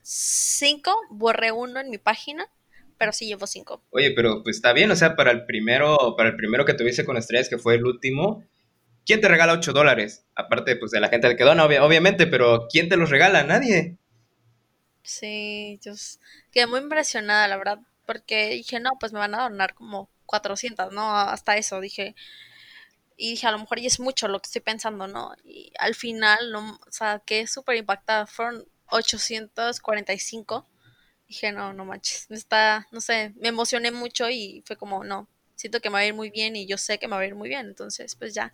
[0.01, 2.49] 5, borré uno en mi página,
[2.97, 3.81] pero sí llevo 5.
[3.91, 7.05] Oye, pero pues está bien, o sea, para el primero, para el primero que tuviste
[7.05, 8.43] con estrellas, que fue el último,
[9.05, 10.25] ¿quién te regala 8 dólares?
[10.35, 13.43] Aparte, pues de la gente que dona, obvia- obviamente, pero ¿quién te los regala?
[13.43, 13.97] Nadie.
[15.03, 15.93] Sí, yo
[16.51, 20.91] quedé muy impresionada, la verdad, porque dije, no, pues me van a donar como 400,
[20.93, 21.11] ¿no?
[21.17, 22.15] Hasta eso, dije.
[23.17, 25.33] Y dije, a lo mejor ya es mucho lo que estoy pensando, ¿no?
[25.43, 28.27] Y al final, no, o sea, quedé súper impactada.
[28.27, 30.67] Fueron 845.
[31.27, 32.29] Dije, no, no manches.
[32.29, 36.05] Está, no sé, me emocioné mucho y fue como, no, siento que me va a
[36.07, 37.67] ir muy bien y yo sé que me va a ir muy bien.
[37.67, 38.53] Entonces, pues ya.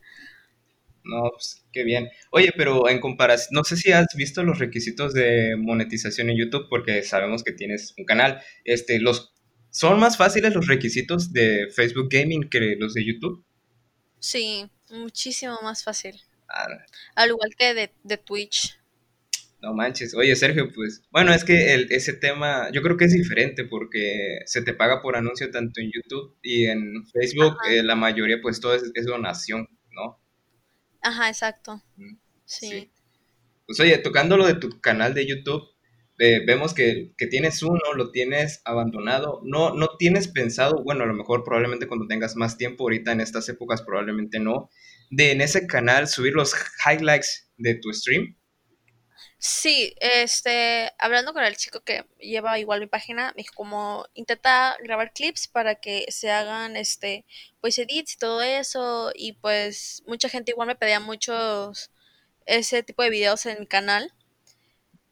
[1.04, 2.10] No, pues qué bien.
[2.32, 6.68] Oye, pero en comparación, no sé si has visto los requisitos de monetización en YouTube,
[6.70, 8.42] porque sabemos que tienes un canal.
[8.64, 9.34] Este, los,
[9.72, 13.46] ¿son más fáciles los requisitos de Facebook Gaming que los de YouTube?
[14.20, 16.22] Sí, muchísimo más fácil.
[17.16, 18.80] Al igual que de, de Twitch.
[19.62, 20.16] No manches.
[20.16, 24.40] Oye, Sergio, pues, bueno, es que el- ese tema yo creo que es diferente porque
[24.46, 28.60] se te paga por anuncio tanto en YouTube y en Facebook, eh, la mayoría, pues,
[28.62, 30.20] todo es, es donación, ¿no?
[31.02, 31.82] Ajá, exacto.
[31.98, 32.16] Mm,
[32.46, 32.90] Sí.
[33.66, 35.64] Pues, oye, tocando lo de tu canal de YouTube,
[36.20, 41.14] vemos que, que tienes uno, lo tienes abandonado, no, no tienes pensado, bueno, a lo
[41.14, 44.70] mejor probablemente cuando tengas más tiempo, ahorita en estas épocas probablemente no,
[45.10, 46.54] de en ese canal subir los
[46.86, 48.36] highlights de tu stream.
[49.42, 54.76] Sí, este, hablando con el chico que lleva igual mi página, me dijo como intenta
[54.84, 57.26] grabar clips para que se hagan este,
[57.62, 61.92] pues edits y todo eso, y pues mucha gente igual me pedía muchos
[62.46, 64.14] ese tipo de videos en mi canal.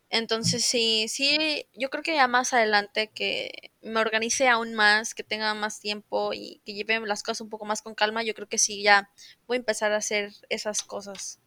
[0.10, 5.24] Entonces sí, sí, yo creo que ya más adelante que me organice aún más, que
[5.24, 8.48] tenga más tiempo y que lleve las cosas un poco más con calma, yo creo
[8.48, 9.10] que sí, ya
[9.48, 11.40] voy a empezar a hacer esas cosas.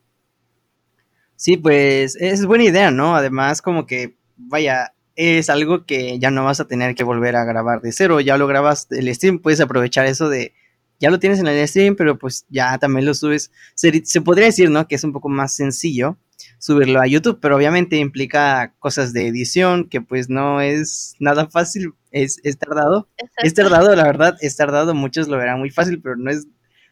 [1.36, 3.16] Sí, pues es buena idea, ¿no?
[3.16, 7.44] Además, como que, vaya, es algo que ya no vas a tener que volver a
[7.44, 10.52] grabar de cero, ya lo grabas el stream, puedes aprovechar eso de,
[11.00, 13.50] ya lo tienes en el stream, pero pues ya también lo subes.
[13.74, 14.86] Se, se podría decir, ¿no?
[14.86, 16.16] Que es un poco más sencillo
[16.58, 21.94] subirlo a YouTube, pero obviamente implica cosas de edición que pues no es nada fácil,
[22.10, 23.08] es, es tardado.
[23.16, 23.46] Exacto.
[23.46, 26.46] Es tardado, la verdad, es tardado, muchos lo verán muy fácil, pero no es,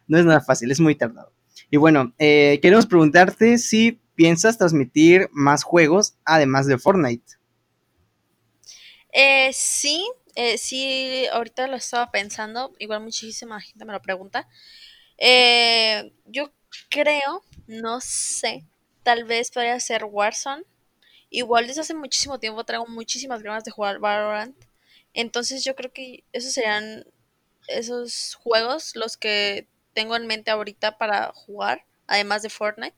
[0.06, 1.32] no es nada fácil, es muy tardado.
[1.70, 7.36] Y bueno, eh, queremos preguntarte si piensas transmitir más juegos además de Fortnite.
[9.12, 10.04] Eh, sí,
[10.40, 14.48] eh, sí, ahorita lo estaba pensando, igual muchísima gente me lo pregunta.
[15.18, 16.52] Eh, yo
[16.88, 18.64] creo, no sé,
[19.02, 20.62] tal vez podría ser Warzone.
[21.28, 24.56] Igual desde hace muchísimo tiempo traigo muchísimas ganas de jugar Valorant.
[25.12, 27.04] Entonces yo creo que esos serían
[27.66, 32.96] esos juegos los que tengo en mente ahorita para jugar, además de Fortnite.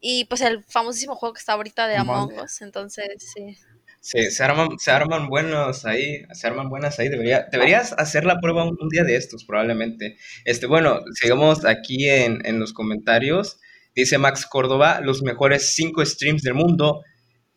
[0.00, 3.58] Y pues el famosísimo juego que está ahorita de Among Among Us, entonces sí.
[4.00, 7.08] Se, arman, se arman buenos ahí, se arman buenas ahí.
[7.08, 10.16] Debería, deberías hacer la prueba un, un día de estos, probablemente.
[10.44, 13.60] Este, bueno, sigamos aquí en, en los comentarios.
[13.94, 17.02] Dice Max Córdoba, los mejores cinco streams del mundo.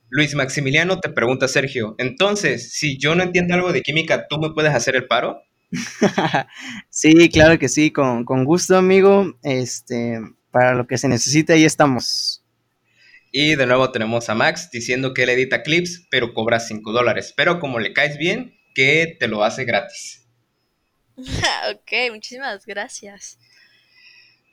[0.10, 4.50] Luis Maximiliano te pregunta, Sergio, entonces, si yo no entiendo algo de química, ¿tú me
[4.50, 5.40] puedes hacer el paro?
[6.90, 9.34] sí, claro que sí, con, con gusto, amigo.
[9.42, 10.20] Este,
[10.52, 12.41] para lo que se necesite, ahí estamos.
[13.32, 17.34] Y de nuevo tenemos a Max diciendo que él edita clips, pero cobra 5 dólares.
[17.36, 20.28] Pero como le caes bien, que te lo hace gratis.
[21.18, 23.38] ok, muchísimas gracias.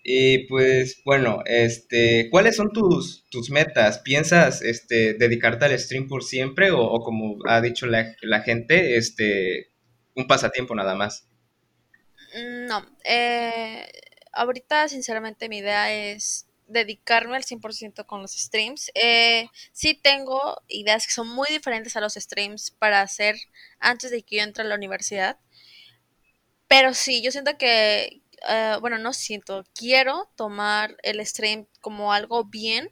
[0.03, 3.99] Y pues bueno, este, ¿cuáles son tus, tus metas?
[4.01, 8.97] ¿Piensas este, dedicarte al stream por siempre o, o como ha dicho la, la gente,
[8.97, 9.72] este,
[10.14, 11.29] un pasatiempo nada más?
[12.35, 13.87] Mm, No, eh,
[14.33, 18.90] ahorita sinceramente mi idea es dedicarme al 100% con los streams.
[18.94, 23.36] Eh, sí tengo ideas que son muy diferentes a los streams para hacer
[23.80, 25.38] antes de que yo entre a la universidad,
[26.68, 32.44] pero sí, yo siento que, eh, bueno, no siento, quiero tomar el stream como algo
[32.44, 32.90] bien,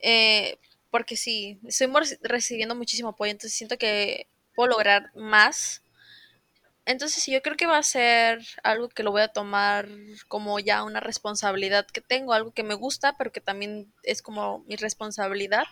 [0.00, 0.58] eh,
[0.90, 1.88] porque sí, estoy
[2.22, 5.81] recibiendo muchísimo apoyo, entonces siento que puedo lograr más.
[6.84, 9.88] Entonces yo creo que va a ser algo que lo voy a tomar
[10.26, 14.64] como ya una responsabilidad que tengo, algo que me gusta, pero que también es como
[14.66, 15.64] mi responsabilidad.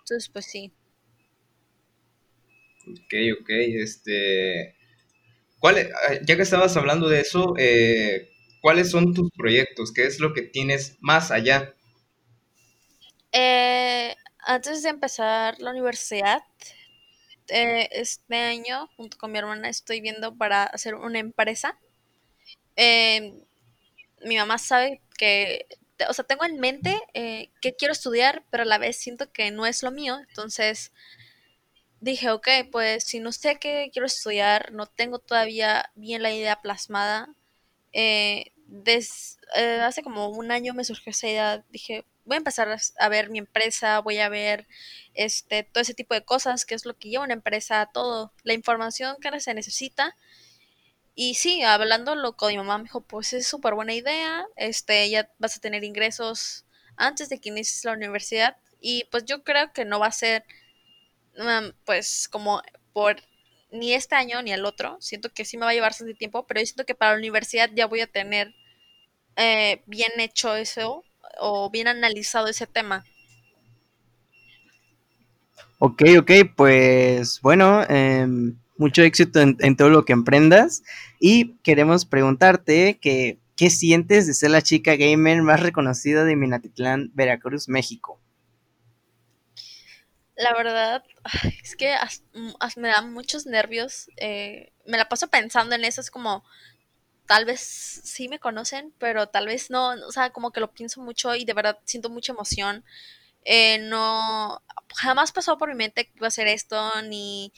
[0.00, 0.72] Entonces, pues sí.
[2.86, 4.76] Ok, ok, este,
[5.58, 8.30] ¿cuál, ah, ya que estabas hablando de eso, eh,
[8.60, 9.92] ¿cuáles son tus proyectos?
[9.92, 11.74] ¿Qué es lo que tienes más allá?
[13.32, 16.42] Eh, antes de empezar la universidad,
[17.48, 21.78] eh, este año, junto con mi hermana, estoy viendo para hacer una empresa.
[22.76, 23.34] Eh,
[24.24, 25.66] mi mamá sabe que,
[26.08, 29.50] o sea, tengo en mente eh, que quiero estudiar, pero a la vez siento que
[29.50, 30.18] no es lo mío.
[30.28, 30.92] Entonces
[32.00, 36.60] dije, ok, pues si no sé qué quiero estudiar, no tengo todavía bien la idea
[36.62, 37.28] plasmada.
[37.92, 39.38] eh, des-
[39.82, 41.64] hace como un año me surgió esa idea.
[41.70, 44.66] Dije, voy a empezar a, ver mi empresa, voy a ver
[45.14, 48.54] este, todo ese tipo de cosas, qué es lo que lleva una empresa, todo, la
[48.54, 50.16] información que se necesita.
[51.14, 55.30] Y sí, hablándolo con mi mamá, me dijo, pues es súper buena idea, este, ya
[55.38, 56.64] vas a tener ingresos
[56.96, 60.44] antes de que inicies la universidad y pues yo creo que no va a ser,
[61.38, 62.62] um, pues como
[62.92, 63.16] por
[63.70, 66.46] ni este año ni el otro, siento que sí me va a llevar bastante tiempo,
[66.46, 68.54] pero yo siento que para la universidad ya voy a tener
[69.36, 71.04] eh, bien hecho eso
[71.40, 73.04] o bien analizado ese tema.
[75.78, 80.82] Ok, ok, pues bueno, em, mucho éxito en, en todo lo que emprendas
[81.20, 87.10] y queremos preguntarte que, ¿qué sientes de ser la chica gamer más reconocida de Minatitlán,
[87.14, 88.18] Veracruz, México?
[90.36, 91.04] La verdad,
[91.62, 95.84] es que as- m- as- me dan muchos nervios, eh, me la paso pensando en
[95.84, 96.44] eso, es como
[97.26, 101.00] tal vez sí me conocen, pero tal vez no, o sea, como que lo pienso
[101.02, 102.84] mucho y de verdad siento mucha emoción.
[103.44, 104.62] Eh, no,
[104.96, 107.52] jamás pasó por mi mente que iba a hacer esto, ni,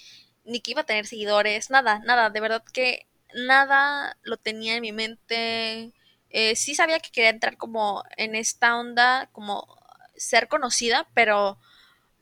[0.45, 4.83] ni que iba a tener seguidores, nada, nada, de verdad que nada lo tenía en
[4.83, 5.93] mi mente.
[6.31, 9.79] Eh, sí sabía que quería entrar como en esta onda, como
[10.17, 11.59] ser conocida, pero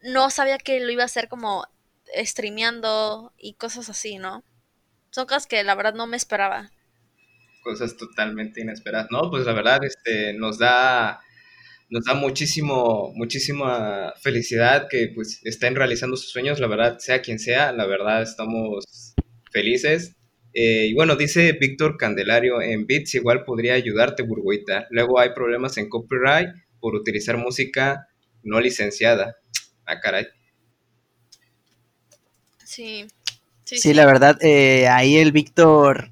[0.02, 1.66] no sabía que lo iba a hacer como
[2.24, 4.44] streameando y cosas así, ¿no?
[5.10, 6.70] Son cosas que la verdad no me esperaba.
[7.64, 9.08] Cosas totalmente inesperadas.
[9.10, 11.20] No, pues la verdad, este, nos da
[11.90, 17.38] nos da muchísimo, muchísima felicidad que pues estén realizando sus sueños, la verdad, sea quien
[17.38, 19.14] sea, la verdad estamos
[19.52, 20.16] felices.
[20.54, 24.86] Eh, y bueno, dice Víctor Candelario, en Beats igual podría ayudarte, Burguita.
[24.90, 26.50] Luego hay problemas en copyright
[26.80, 28.08] por utilizar música
[28.42, 29.36] no licenciada.
[29.86, 30.26] Ah, caray.
[32.64, 33.06] Sí.
[33.64, 36.10] Sí, la verdad, eh, ahí el Víctor,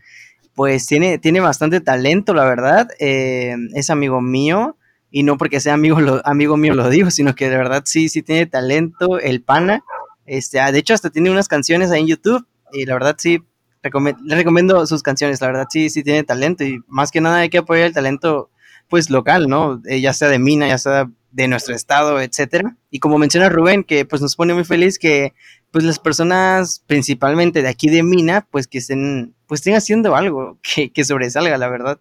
[0.55, 2.89] pues tiene, tiene bastante talento, la verdad.
[2.99, 4.77] Eh, es amigo mío
[5.11, 8.09] y no porque sea amigo, lo, amigo mío lo digo, sino que de verdad sí,
[8.09, 9.85] sí tiene talento, el pana.
[10.27, 13.43] Este, ah, de hecho, hasta tiene unas canciones ahí en YouTube y la verdad sí,
[13.83, 17.51] le recomiendo sus canciones, la verdad sí, sí tiene talento y más que nada hay
[17.51, 18.51] que apoyar el talento
[18.89, 19.81] pues local, ¿no?
[19.87, 22.77] Eh, ya sea de Mina, ya sea de nuestro estado, etcétera.
[22.91, 25.35] Y como menciona Rubén, que pues nos pone muy feliz que
[25.71, 30.59] pues las personas principalmente de aquí de Mina, pues que estén, pues estén haciendo algo
[30.63, 31.99] que, que sobresalga, la verdad.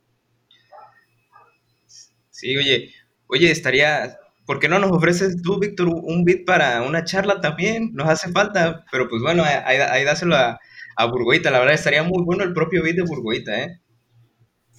[2.30, 2.94] Sí, oye,
[3.28, 7.92] oye, estaría, ¿por qué no nos ofreces tú, Víctor, un beat para una charla también?
[7.94, 10.60] Nos hace falta, pero pues bueno, ahí, ahí dáselo a,
[10.98, 13.80] a Burgoita, la verdad estaría muy bueno el propio beat de Burgoita, ¿eh?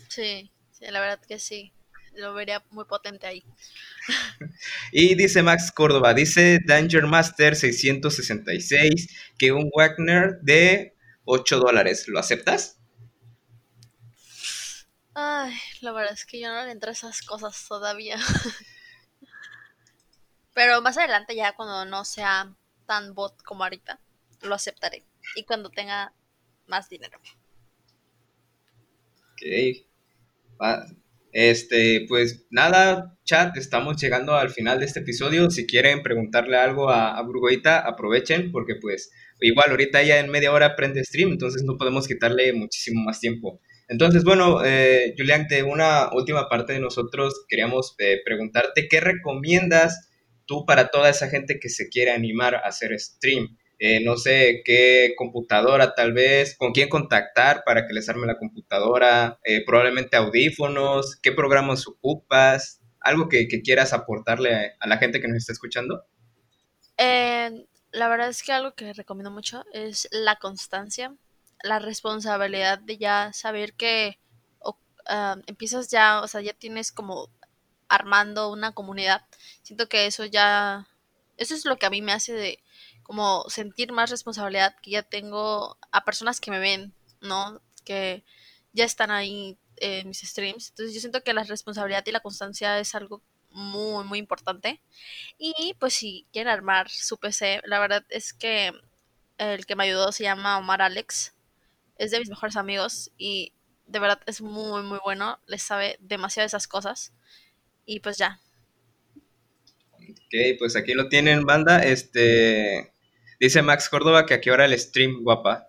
[0.09, 1.73] Sí, sí, la verdad que sí
[2.15, 3.45] lo vería muy potente ahí.
[4.93, 10.95] Y dice Max Córdoba, dice Danger Master 666 que un Wagner de
[11.25, 12.09] 8 dólares.
[12.09, 12.79] ¿Lo aceptas?
[15.15, 18.17] Ay, la verdad es que yo no le entro a esas cosas todavía.
[20.55, 22.55] Pero más adelante, ya cuando no sea
[22.87, 24.01] tan bot como ahorita,
[24.43, 25.05] lo aceptaré.
[25.37, 26.13] Y cuando tenga
[26.67, 27.19] más dinero.
[29.33, 29.87] Ok.
[31.33, 35.51] Este, pues nada, chat, estamos llegando al final de este episodio.
[35.51, 39.11] Si quieren preguntarle algo a, a Burgoita, aprovechen, porque pues
[39.41, 43.61] igual ahorita ya en media hora prende stream, entonces no podemos quitarle muchísimo más tiempo.
[43.89, 50.09] Entonces, bueno, eh, Julián, de una última parte de nosotros queríamos eh, preguntarte qué recomiendas
[50.47, 53.57] tú para toda esa gente que se quiere animar a hacer stream.
[53.85, 58.39] Eh, no sé qué computadora tal vez, con quién contactar para que les arme la
[58.39, 65.27] computadora, eh, probablemente audífonos, qué programas ocupas, algo que, quieras aportarle a, la gente que
[65.27, 66.05] nos está escuchando.
[66.97, 71.17] Eh, la verdad es que algo que recomiendo mucho es la constancia,
[71.65, 74.21] la responsabilidad de ya saber que
[75.07, 77.31] ah, empiezas ya, o sea, ya tienes como
[77.89, 79.23] armando una comunidad.
[79.65, 80.87] Siento que eso ya,
[81.37, 82.61] eso es lo que a mí me hace de
[83.03, 87.61] como sentir más responsabilidad que ya tengo a personas que me ven, ¿no?
[87.85, 88.25] Que
[88.73, 90.71] ya están ahí en mis streams.
[90.71, 94.81] Entonces yo siento que la responsabilidad y la constancia es algo muy, muy importante.
[95.39, 98.73] Y pues si quieren armar su PC, la verdad es que
[99.39, 101.35] el que me ayudó se llama Omar Alex.
[101.97, 103.53] Es de mis mejores amigos y
[103.87, 105.39] de verdad es muy, muy bueno.
[105.47, 107.13] Les sabe demasiado de esas cosas.
[107.85, 108.41] Y pues ya.
[110.11, 111.83] Ok, pues aquí lo tienen, banda.
[111.83, 112.93] Este,
[113.43, 115.67] Dice Max Córdoba que a qué hora el stream, guapa.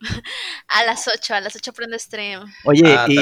[0.68, 2.52] a las 8, a las 8 prende stream.
[2.64, 3.16] Oye, ah, y...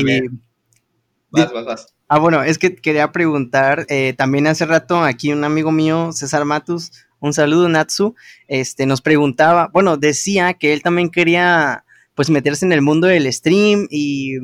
[1.29, 1.95] Vas, vas, vas.
[2.09, 6.47] Ah, bueno, es que quería preguntar, eh, también hace rato aquí un amigo mío, César
[6.47, 8.15] Matus, un saludo Natsu,
[8.49, 11.85] este, nos preguntaba, bueno, decía que él también quería
[12.15, 14.39] pues meterse en el mundo del stream y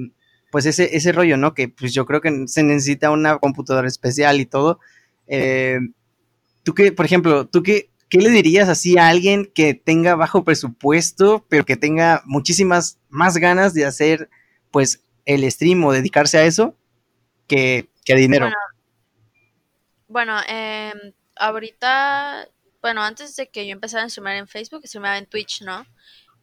[0.50, 1.54] pues ese, ese rollo, ¿no?
[1.54, 4.80] Que pues yo creo que se necesita una computadora especial y todo.
[5.26, 5.78] Eh,
[6.62, 10.44] tú que, por ejemplo, tú que ¿qué le dirías así a alguien que tenga bajo
[10.44, 14.28] presupuesto, pero que tenga muchísimas más ganas de hacer,
[14.70, 16.76] pues, el stream o dedicarse a eso
[17.46, 18.50] que, que a dinero?
[20.08, 22.46] Bueno, em, ahorita,
[22.82, 25.86] bueno, antes de que yo empezara a streamar en Facebook, streamaba en Twitch, ¿no?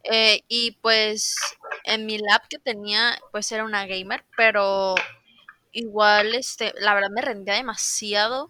[0.02, 1.36] Eh, y pues
[1.84, 4.96] en mi lab que tenía, pues era una gamer, pero
[5.72, 8.48] igual, este, la verdad me rendía demasiado.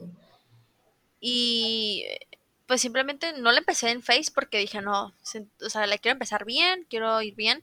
[1.20, 2.04] Y
[2.66, 6.44] pues simplemente no la empecé en Face porque dije, no, o sea, la quiero empezar
[6.44, 7.62] bien, quiero ir bien.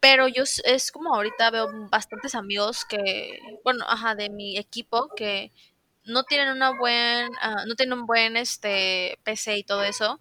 [0.00, 5.50] Pero yo es como ahorita veo bastantes amigos que, bueno, ajá, de mi equipo que
[6.04, 10.20] no tienen una buen, ah, no tienen un buen este PC y todo eso,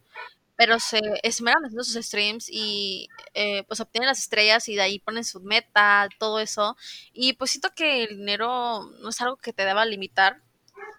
[0.56, 5.00] pero se esmeran haciendo sus streams y eh, pues obtienen las estrellas y de ahí
[5.00, 6.78] ponen su meta, todo eso.
[7.12, 10.42] Y pues siento que el dinero no es algo que te deba limitar.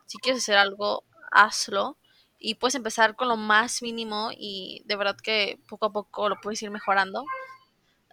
[0.06, 1.98] Si quieres hacer algo, hazlo
[2.38, 6.40] y puedes empezar con lo más mínimo y de verdad que poco a poco lo
[6.40, 7.24] puedes ir mejorando.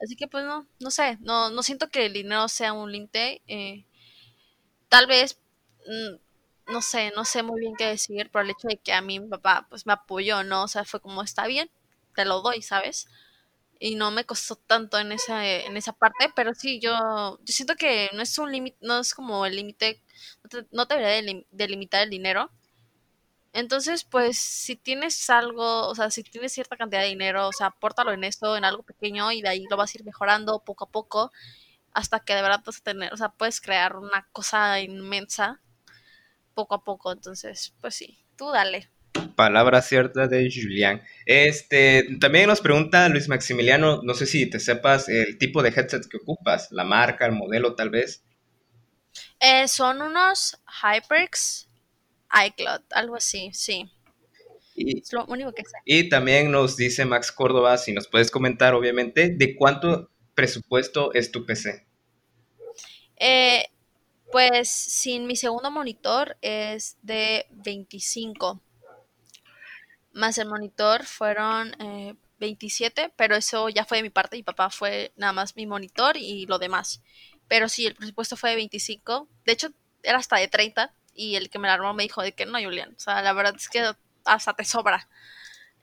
[0.02, 3.42] Así que pues no, no sé, no, no siento que el dinero sea un límite.
[3.48, 3.86] Eh,
[4.89, 5.39] tal vez,
[5.86, 6.16] mm,
[6.72, 9.20] no sé, no sé muy bien qué decir por el hecho de que a mí
[9.20, 10.64] mi papá pues me apoyó, ¿no?
[10.64, 11.70] O sea, fue como está bien,
[12.16, 13.08] te lo doy, ¿sabes?
[13.82, 17.76] y no me costó tanto en esa, en esa parte, pero sí, yo, yo siento
[17.76, 20.04] que no es un límite, no es como el límite,
[20.44, 22.52] no te, no te debería delimitar el dinero.
[23.54, 27.68] Entonces, pues, si tienes algo, o sea, si tienes cierta cantidad de dinero, o sea,
[27.68, 30.86] apórtalo en esto, en algo pequeño, y de ahí lo vas a ir mejorando poco
[30.86, 31.32] a poco,
[31.94, 35.62] hasta que de verdad vas a tener, o sea, puedes crear una cosa inmensa
[36.54, 37.12] poco a poco.
[37.12, 38.89] Entonces, pues sí, tú dale.
[39.36, 41.02] Palabra cierta de Julián.
[41.26, 46.08] Este, también nos pregunta Luis Maximiliano, no sé si te sepas el tipo de headset
[46.08, 48.24] que ocupas, la marca, el modelo tal vez.
[49.39, 51.68] Eh, son unos HyperX
[52.47, 53.91] iCloud, algo así, sí.
[54.76, 55.78] Y, Es lo único que sé.
[55.84, 61.32] y también nos dice Max Córdoba, si nos puedes comentar, obviamente, de cuánto presupuesto es
[61.32, 61.86] tu PC.
[63.18, 63.66] Eh,
[64.32, 68.62] pues sin mi segundo monitor es de 25.
[70.14, 74.38] Más el monitor fueron eh, 27, pero eso ya fue de mi parte.
[74.38, 77.02] Mi papá fue nada más mi monitor y lo demás.
[77.48, 79.28] Pero sí, el presupuesto fue de 25.
[79.46, 79.70] De hecho,
[80.04, 80.94] era hasta de 30.
[81.14, 82.94] Y el que me la armó me dijo de que no, Julián.
[82.96, 83.94] O sea, la verdad es que
[84.26, 85.10] hasta te sobra.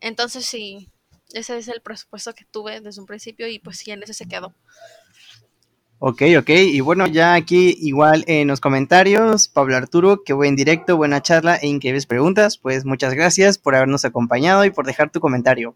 [0.01, 0.91] Entonces sí,
[1.33, 4.29] ese es el presupuesto que tuve desde un principio y pues sí, en ese se
[4.29, 4.55] quedó.
[6.01, 6.51] Ok, ok.
[6.51, 11.57] Y bueno, ya aquí igual en los comentarios, Pablo Arturo, que buen directo, buena charla
[11.57, 12.57] e increíbles preguntas.
[12.57, 15.75] Pues muchas gracias por habernos acompañado y por dejar tu comentario.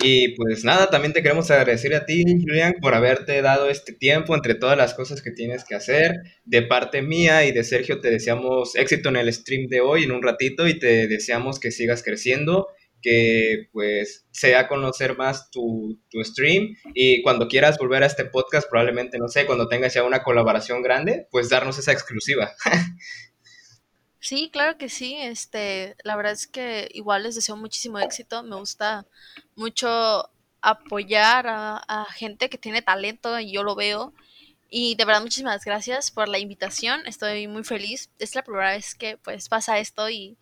[0.00, 4.34] Y pues nada, también te queremos agradecer a ti, Julián, por haberte dado este tiempo
[4.34, 6.12] entre todas las cosas que tienes que hacer.
[6.44, 10.12] De parte mía y de Sergio te deseamos éxito en el stream de hoy en
[10.12, 12.68] un ratito y te deseamos que sigas creciendo,
[13.04, 18.66] que pues sea conocer más tu, tu stream y cuando quieras volver a este podcast,
[18.68, 22.52] probablemente, no sé, cuando tengas ya una colaboración grande, pues darnos esa exclusiva.
[24.20, 25.16] Sí, claro que sí.
[25.18, 28.42] Este, la verdad es que igual les deseo muchísimo éxito.
[28.42, 29.06] Me gusta
[29.54, 30.30] mucho
[30.62, 34.14] apoyar a, gente que tiene talento y yo lo veo.
[34.70, 37.06] Y de verdad muchísimas gracias por la invitación.
[37.06, 38.08] Estoy muy feliz.
[38.18, 40.38] Es la primera vez que pues pasa esto y,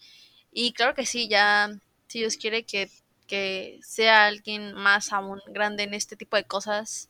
[0.53, 1.77] y claro que sí, ya
[2.13, 2.91] si Dios quiere que,
[3.27, 7.09] que sea alguien más aún grande en este tipo de cosas.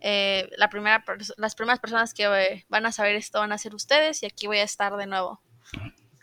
[0.00, 1.02] eh, la primera,
[1.38, 4.46] las primeras personas que eh, van a saber esto van a ser ustedes y aquí
[4.46, 5.40] voy a estar de nuevo.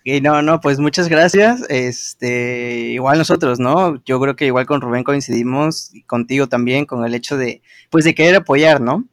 [0.06, 1.64] Y no, no, pues muchas gracias.
[1.70, 4.02] Este, igual nosotros, ¿no?
[4.06, 8.04] Yo creo que igual con Rubén coincidimos y contigo también con el hecho de, pues
[8.06, 9.06] de querer apoyar, ¿no?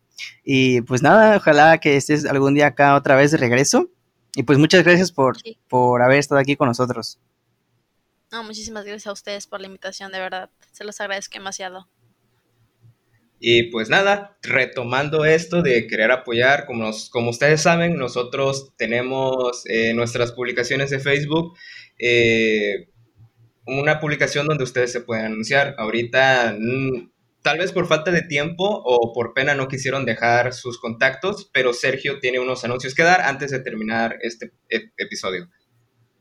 [0.45, 3.89] Y pues nada, ojalá que estés algún día acá otra vez de regreso.
[4.35, 5.59] Y pues muchas gracias por, Sí.
[5.69, 7.19] por haber estado aquí con nosotros.
[8.33, 10.51] No, muchísimas gracias a ustedes por la invitación, de verdad.
[10.73, 11.89] Se los agradezco demasiado.
[13.39, 19.63] Y pues nada, retomando esto de querer apoyar, como, nos- como ustedes saben, nosotros tenemos
[19.67, 21.57] eh, nuestras publicaciones de Facebook,
[21.99, 22.91] eh,
[23.67, 25.75] una publicación donde ustedes se pueden anunciar.
[25.79, 27.11] Ahorita, mm,
[27.43, 31.73] tal vez por falta de tiempo o por pena no quisieron dejar sus contactos, pero
[31.73, 35.49] Sergio tiene unos anuncios que dar antes de terminar este ep- episodio.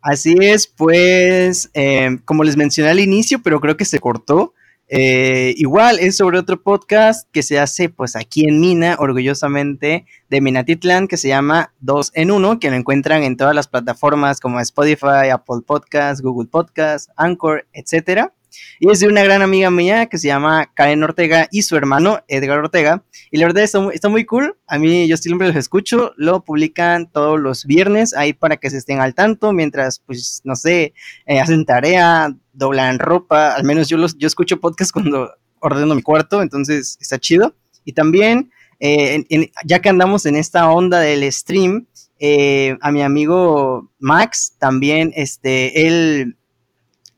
[0.01, 4.53] Así es, pues, eh, como les mencioné al inicio, pero creo que se cortó.
[4.91, 10.41] eh, igual es sobre otro podcast que se hace pues aquí en Mina, orgullosamente de
[10.41, 14.59] Minatitlán, que se llama 2 en 1, que lo encuentran en todas las plataformas como
[14.61, 18.33] Spotify, Apple Podcast, Google Podcast, Anchor, etcétera.
[18.79, 22.21] Y es de una gran amiga mía que se llama Karen Ortega y su hermano
[22.27, 23.03] Edgar Ortega.
[23.31, 24.57] Y la verdad está muy, está muy cool.
[24.67, 26.13] A mí yo siempre los escucho.
[26.17, 30.55] Lo publican todos los viernes ahí para que se estén al tanto mientras, pues, no
[30.55, 30.93] sé,
[31.25, 33.53] eh, hacen tarea, doblan ropa.
[33.55, 37.55] Al menos yo, los, yo escucho podcast cuando ordeno mi cuarto, entonces está chido.
[37.85, 39.25] Y también, eh,
[39.65, 41.87] ya que andamos en esta onda del stream,
[42.19, 46.35] eh, a mi amigo Max también, este, él,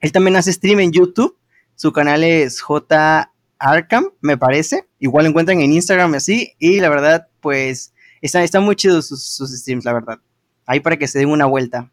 [0.01, 1.37] él también hace stream en YouTube.
[1.75, 4.87] Su canal es J Arkham, me parece.
[4.99, 6.53] Igual lo encuentran en Instagram así.
[6.59, 10.19] Y la verdad, pues, están está muy chidos sus, sus streams, la verdad.
[10.65, 11.91] Ahí para que se den una vuelta.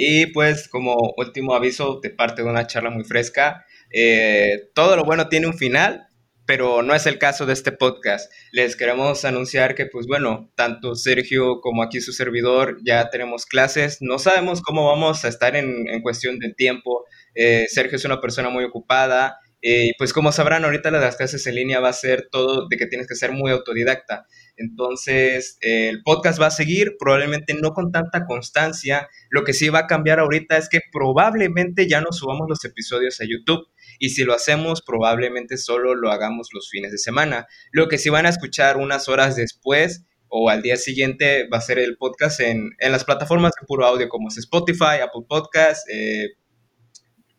[0.00, 5.04] Y pues como último aviso de parte de una charla muy fresca, eh, todo lo
[5.04, 6.07] bueno tiene un final,
[6.48, 8.32] pero no es el caso de este podcast.
[8.52, 13.98] Les queremos anunciar que pues bueno, tanto Sergio como aquí su servidor ya tenemos clases,
[14.00, 17.04] no sabemos cómo vamos a estar en, cuestión de tiempo.
[17.34, 19.36] Eh, Sergio es una persona muy ocupada.
[19.60, 22.78] eh, Y pues como sabrán, ahorita las clases en línea va a ser todo de
[22.78, 24.24] que tienes que ser muy autodidacta.
[24.56, 29.80] Entonces, el podcast va a seguir, probablemente no con tanta constancia, lo que sí va
[29.80, 33.68] a cambiar ahorita es que probablemente ya no subamos los episodios a YouTube
[33.98, 37.46] y si lo hacemos probablemente solo lo hagamos los fines de semana.
[37.72, 41.62] Lo que sí van a escuchar unas horas después o al día siguiente va a
[41.62, 45.88] ser el podcast en, en las plataformas de puro audio como es Spotify, Apple Podcast,
[45.90, 46.28] eh,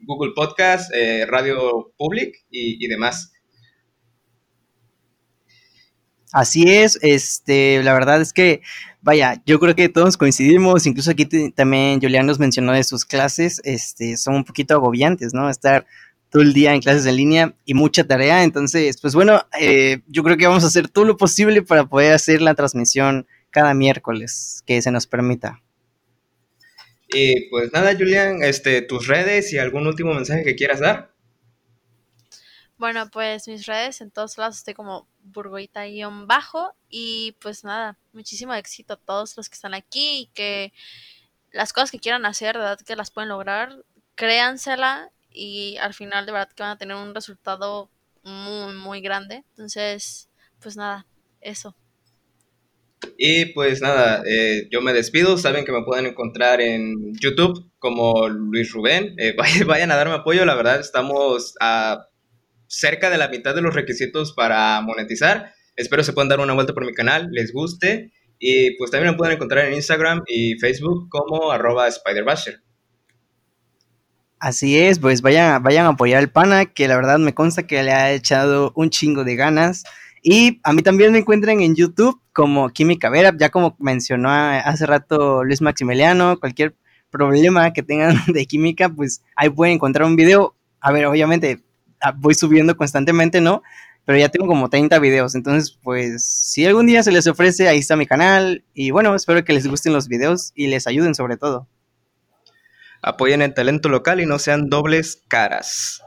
[0.02, 3.32] Google Podcast, eh, Radio Public y, demás.
[6.32, 8.62] Así es, este, la verdad es que,
[9.02, 13.62] vaya, yo creo que todos coincidimos, incluso aquí también Julián nos mencionó de sus clases,
[13.64, 15.50] este, son un poquito agobiantes, ¿no?
[15.50, 15.88] Estar
[16.30, 20.24] todo el día en clases en línea y mucha tarea, entonces, pues bueno, eh, yo
[20.24, 24.64] creo que vamos a hacer todo lo posible para poder hacer la transmisión cada miércoles
[24.66, 25.62] que se nos permita.
[27.08, 31.12] Y pues nada, Julián, este, tus redes y algún último mensaje que quieras dar.
[32.78, 38.94] Bueno, pues mis redes en todos lados estoy como burgoita-bajo y pues nada, muchísimo éxito
[38.94, 40.72] a todos los que están aquí y que
[41.52, 43.84] las cosas que quieran hacer, de verdad que las pueden lograr,
[44.16, 47.90] créansela y al final de verdad que van a tener un resultado
[48.24, 49.44] muy, muy grande.
[49.52, 50.30] Entonces,
[50.60, 51.06] pues nada,
[51.42, 51.76] eso.
[53.18, 55.38] Y pues nada, eh, yo me despido.
[55.38, 59.16] Saben que me pueden encontrar en YouTube como Luis Rubén.
[59.18, 59.36] Eh,
[59.66, 60.46] vayan, a darme apoyo.
[60.46, 62.08] La verdad, estamos a
[62.68, 65.54] cerca de la mitad de los requisitos para monetizar.
[65.76, 68.12] Espero se puedan dar una vuelta por mi canal, les guste.
[68.38, 72.62] Y pues también me pueden encontrar en Instagram y Facebook como arroba SpiderBasher.
[74.40, 77.84] Así es, pues vayan, vayan a apoyar al pana, que la verdad me consta que
[77.84, 79.84] le ha echado un chingo de ganas.
[80.24, 84.86] Y a mí también me encuentran en YouTube como Química Vera, ya como mencionó hace
[84.86, 86.74] rato Luis Maximiliano, cualquier
[87.10, 90.56] problema que tengan de química, pues ahí pueden encontrar un video.
[90.80, 91.62] A ver, obviamente
[92.02, 93.62] ah, voy subiendo constantemente, ¿no?
[94.06, 97.80] Pero ya tengo como 30 videos, entonces pues si algún día se les ofrece, ahí
[97.80, 98.64] está mi canal.
[98.74, 101.68] Y bueno, espero que les gusten los videos y les ayuden sobre todo.
[103.02, 106.02] Apoyen el talento local y no sean dobles caras.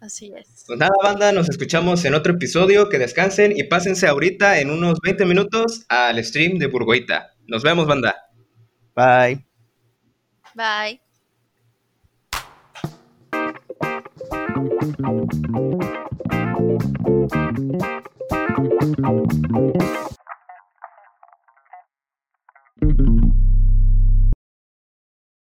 [0.00, 0.64] Así es.
[0.66, 2.88] Pues nada, banda, nos escuchamos en otro episodio.
[2.88, 7.34] Que descansen y pásense ahorita en unos 20 minutos al stream de Burgoita.
[7.46, 8.16] Nos vemos, banda.
[8.94, 9.46] Bye.
[10.54, 11.00] Bye.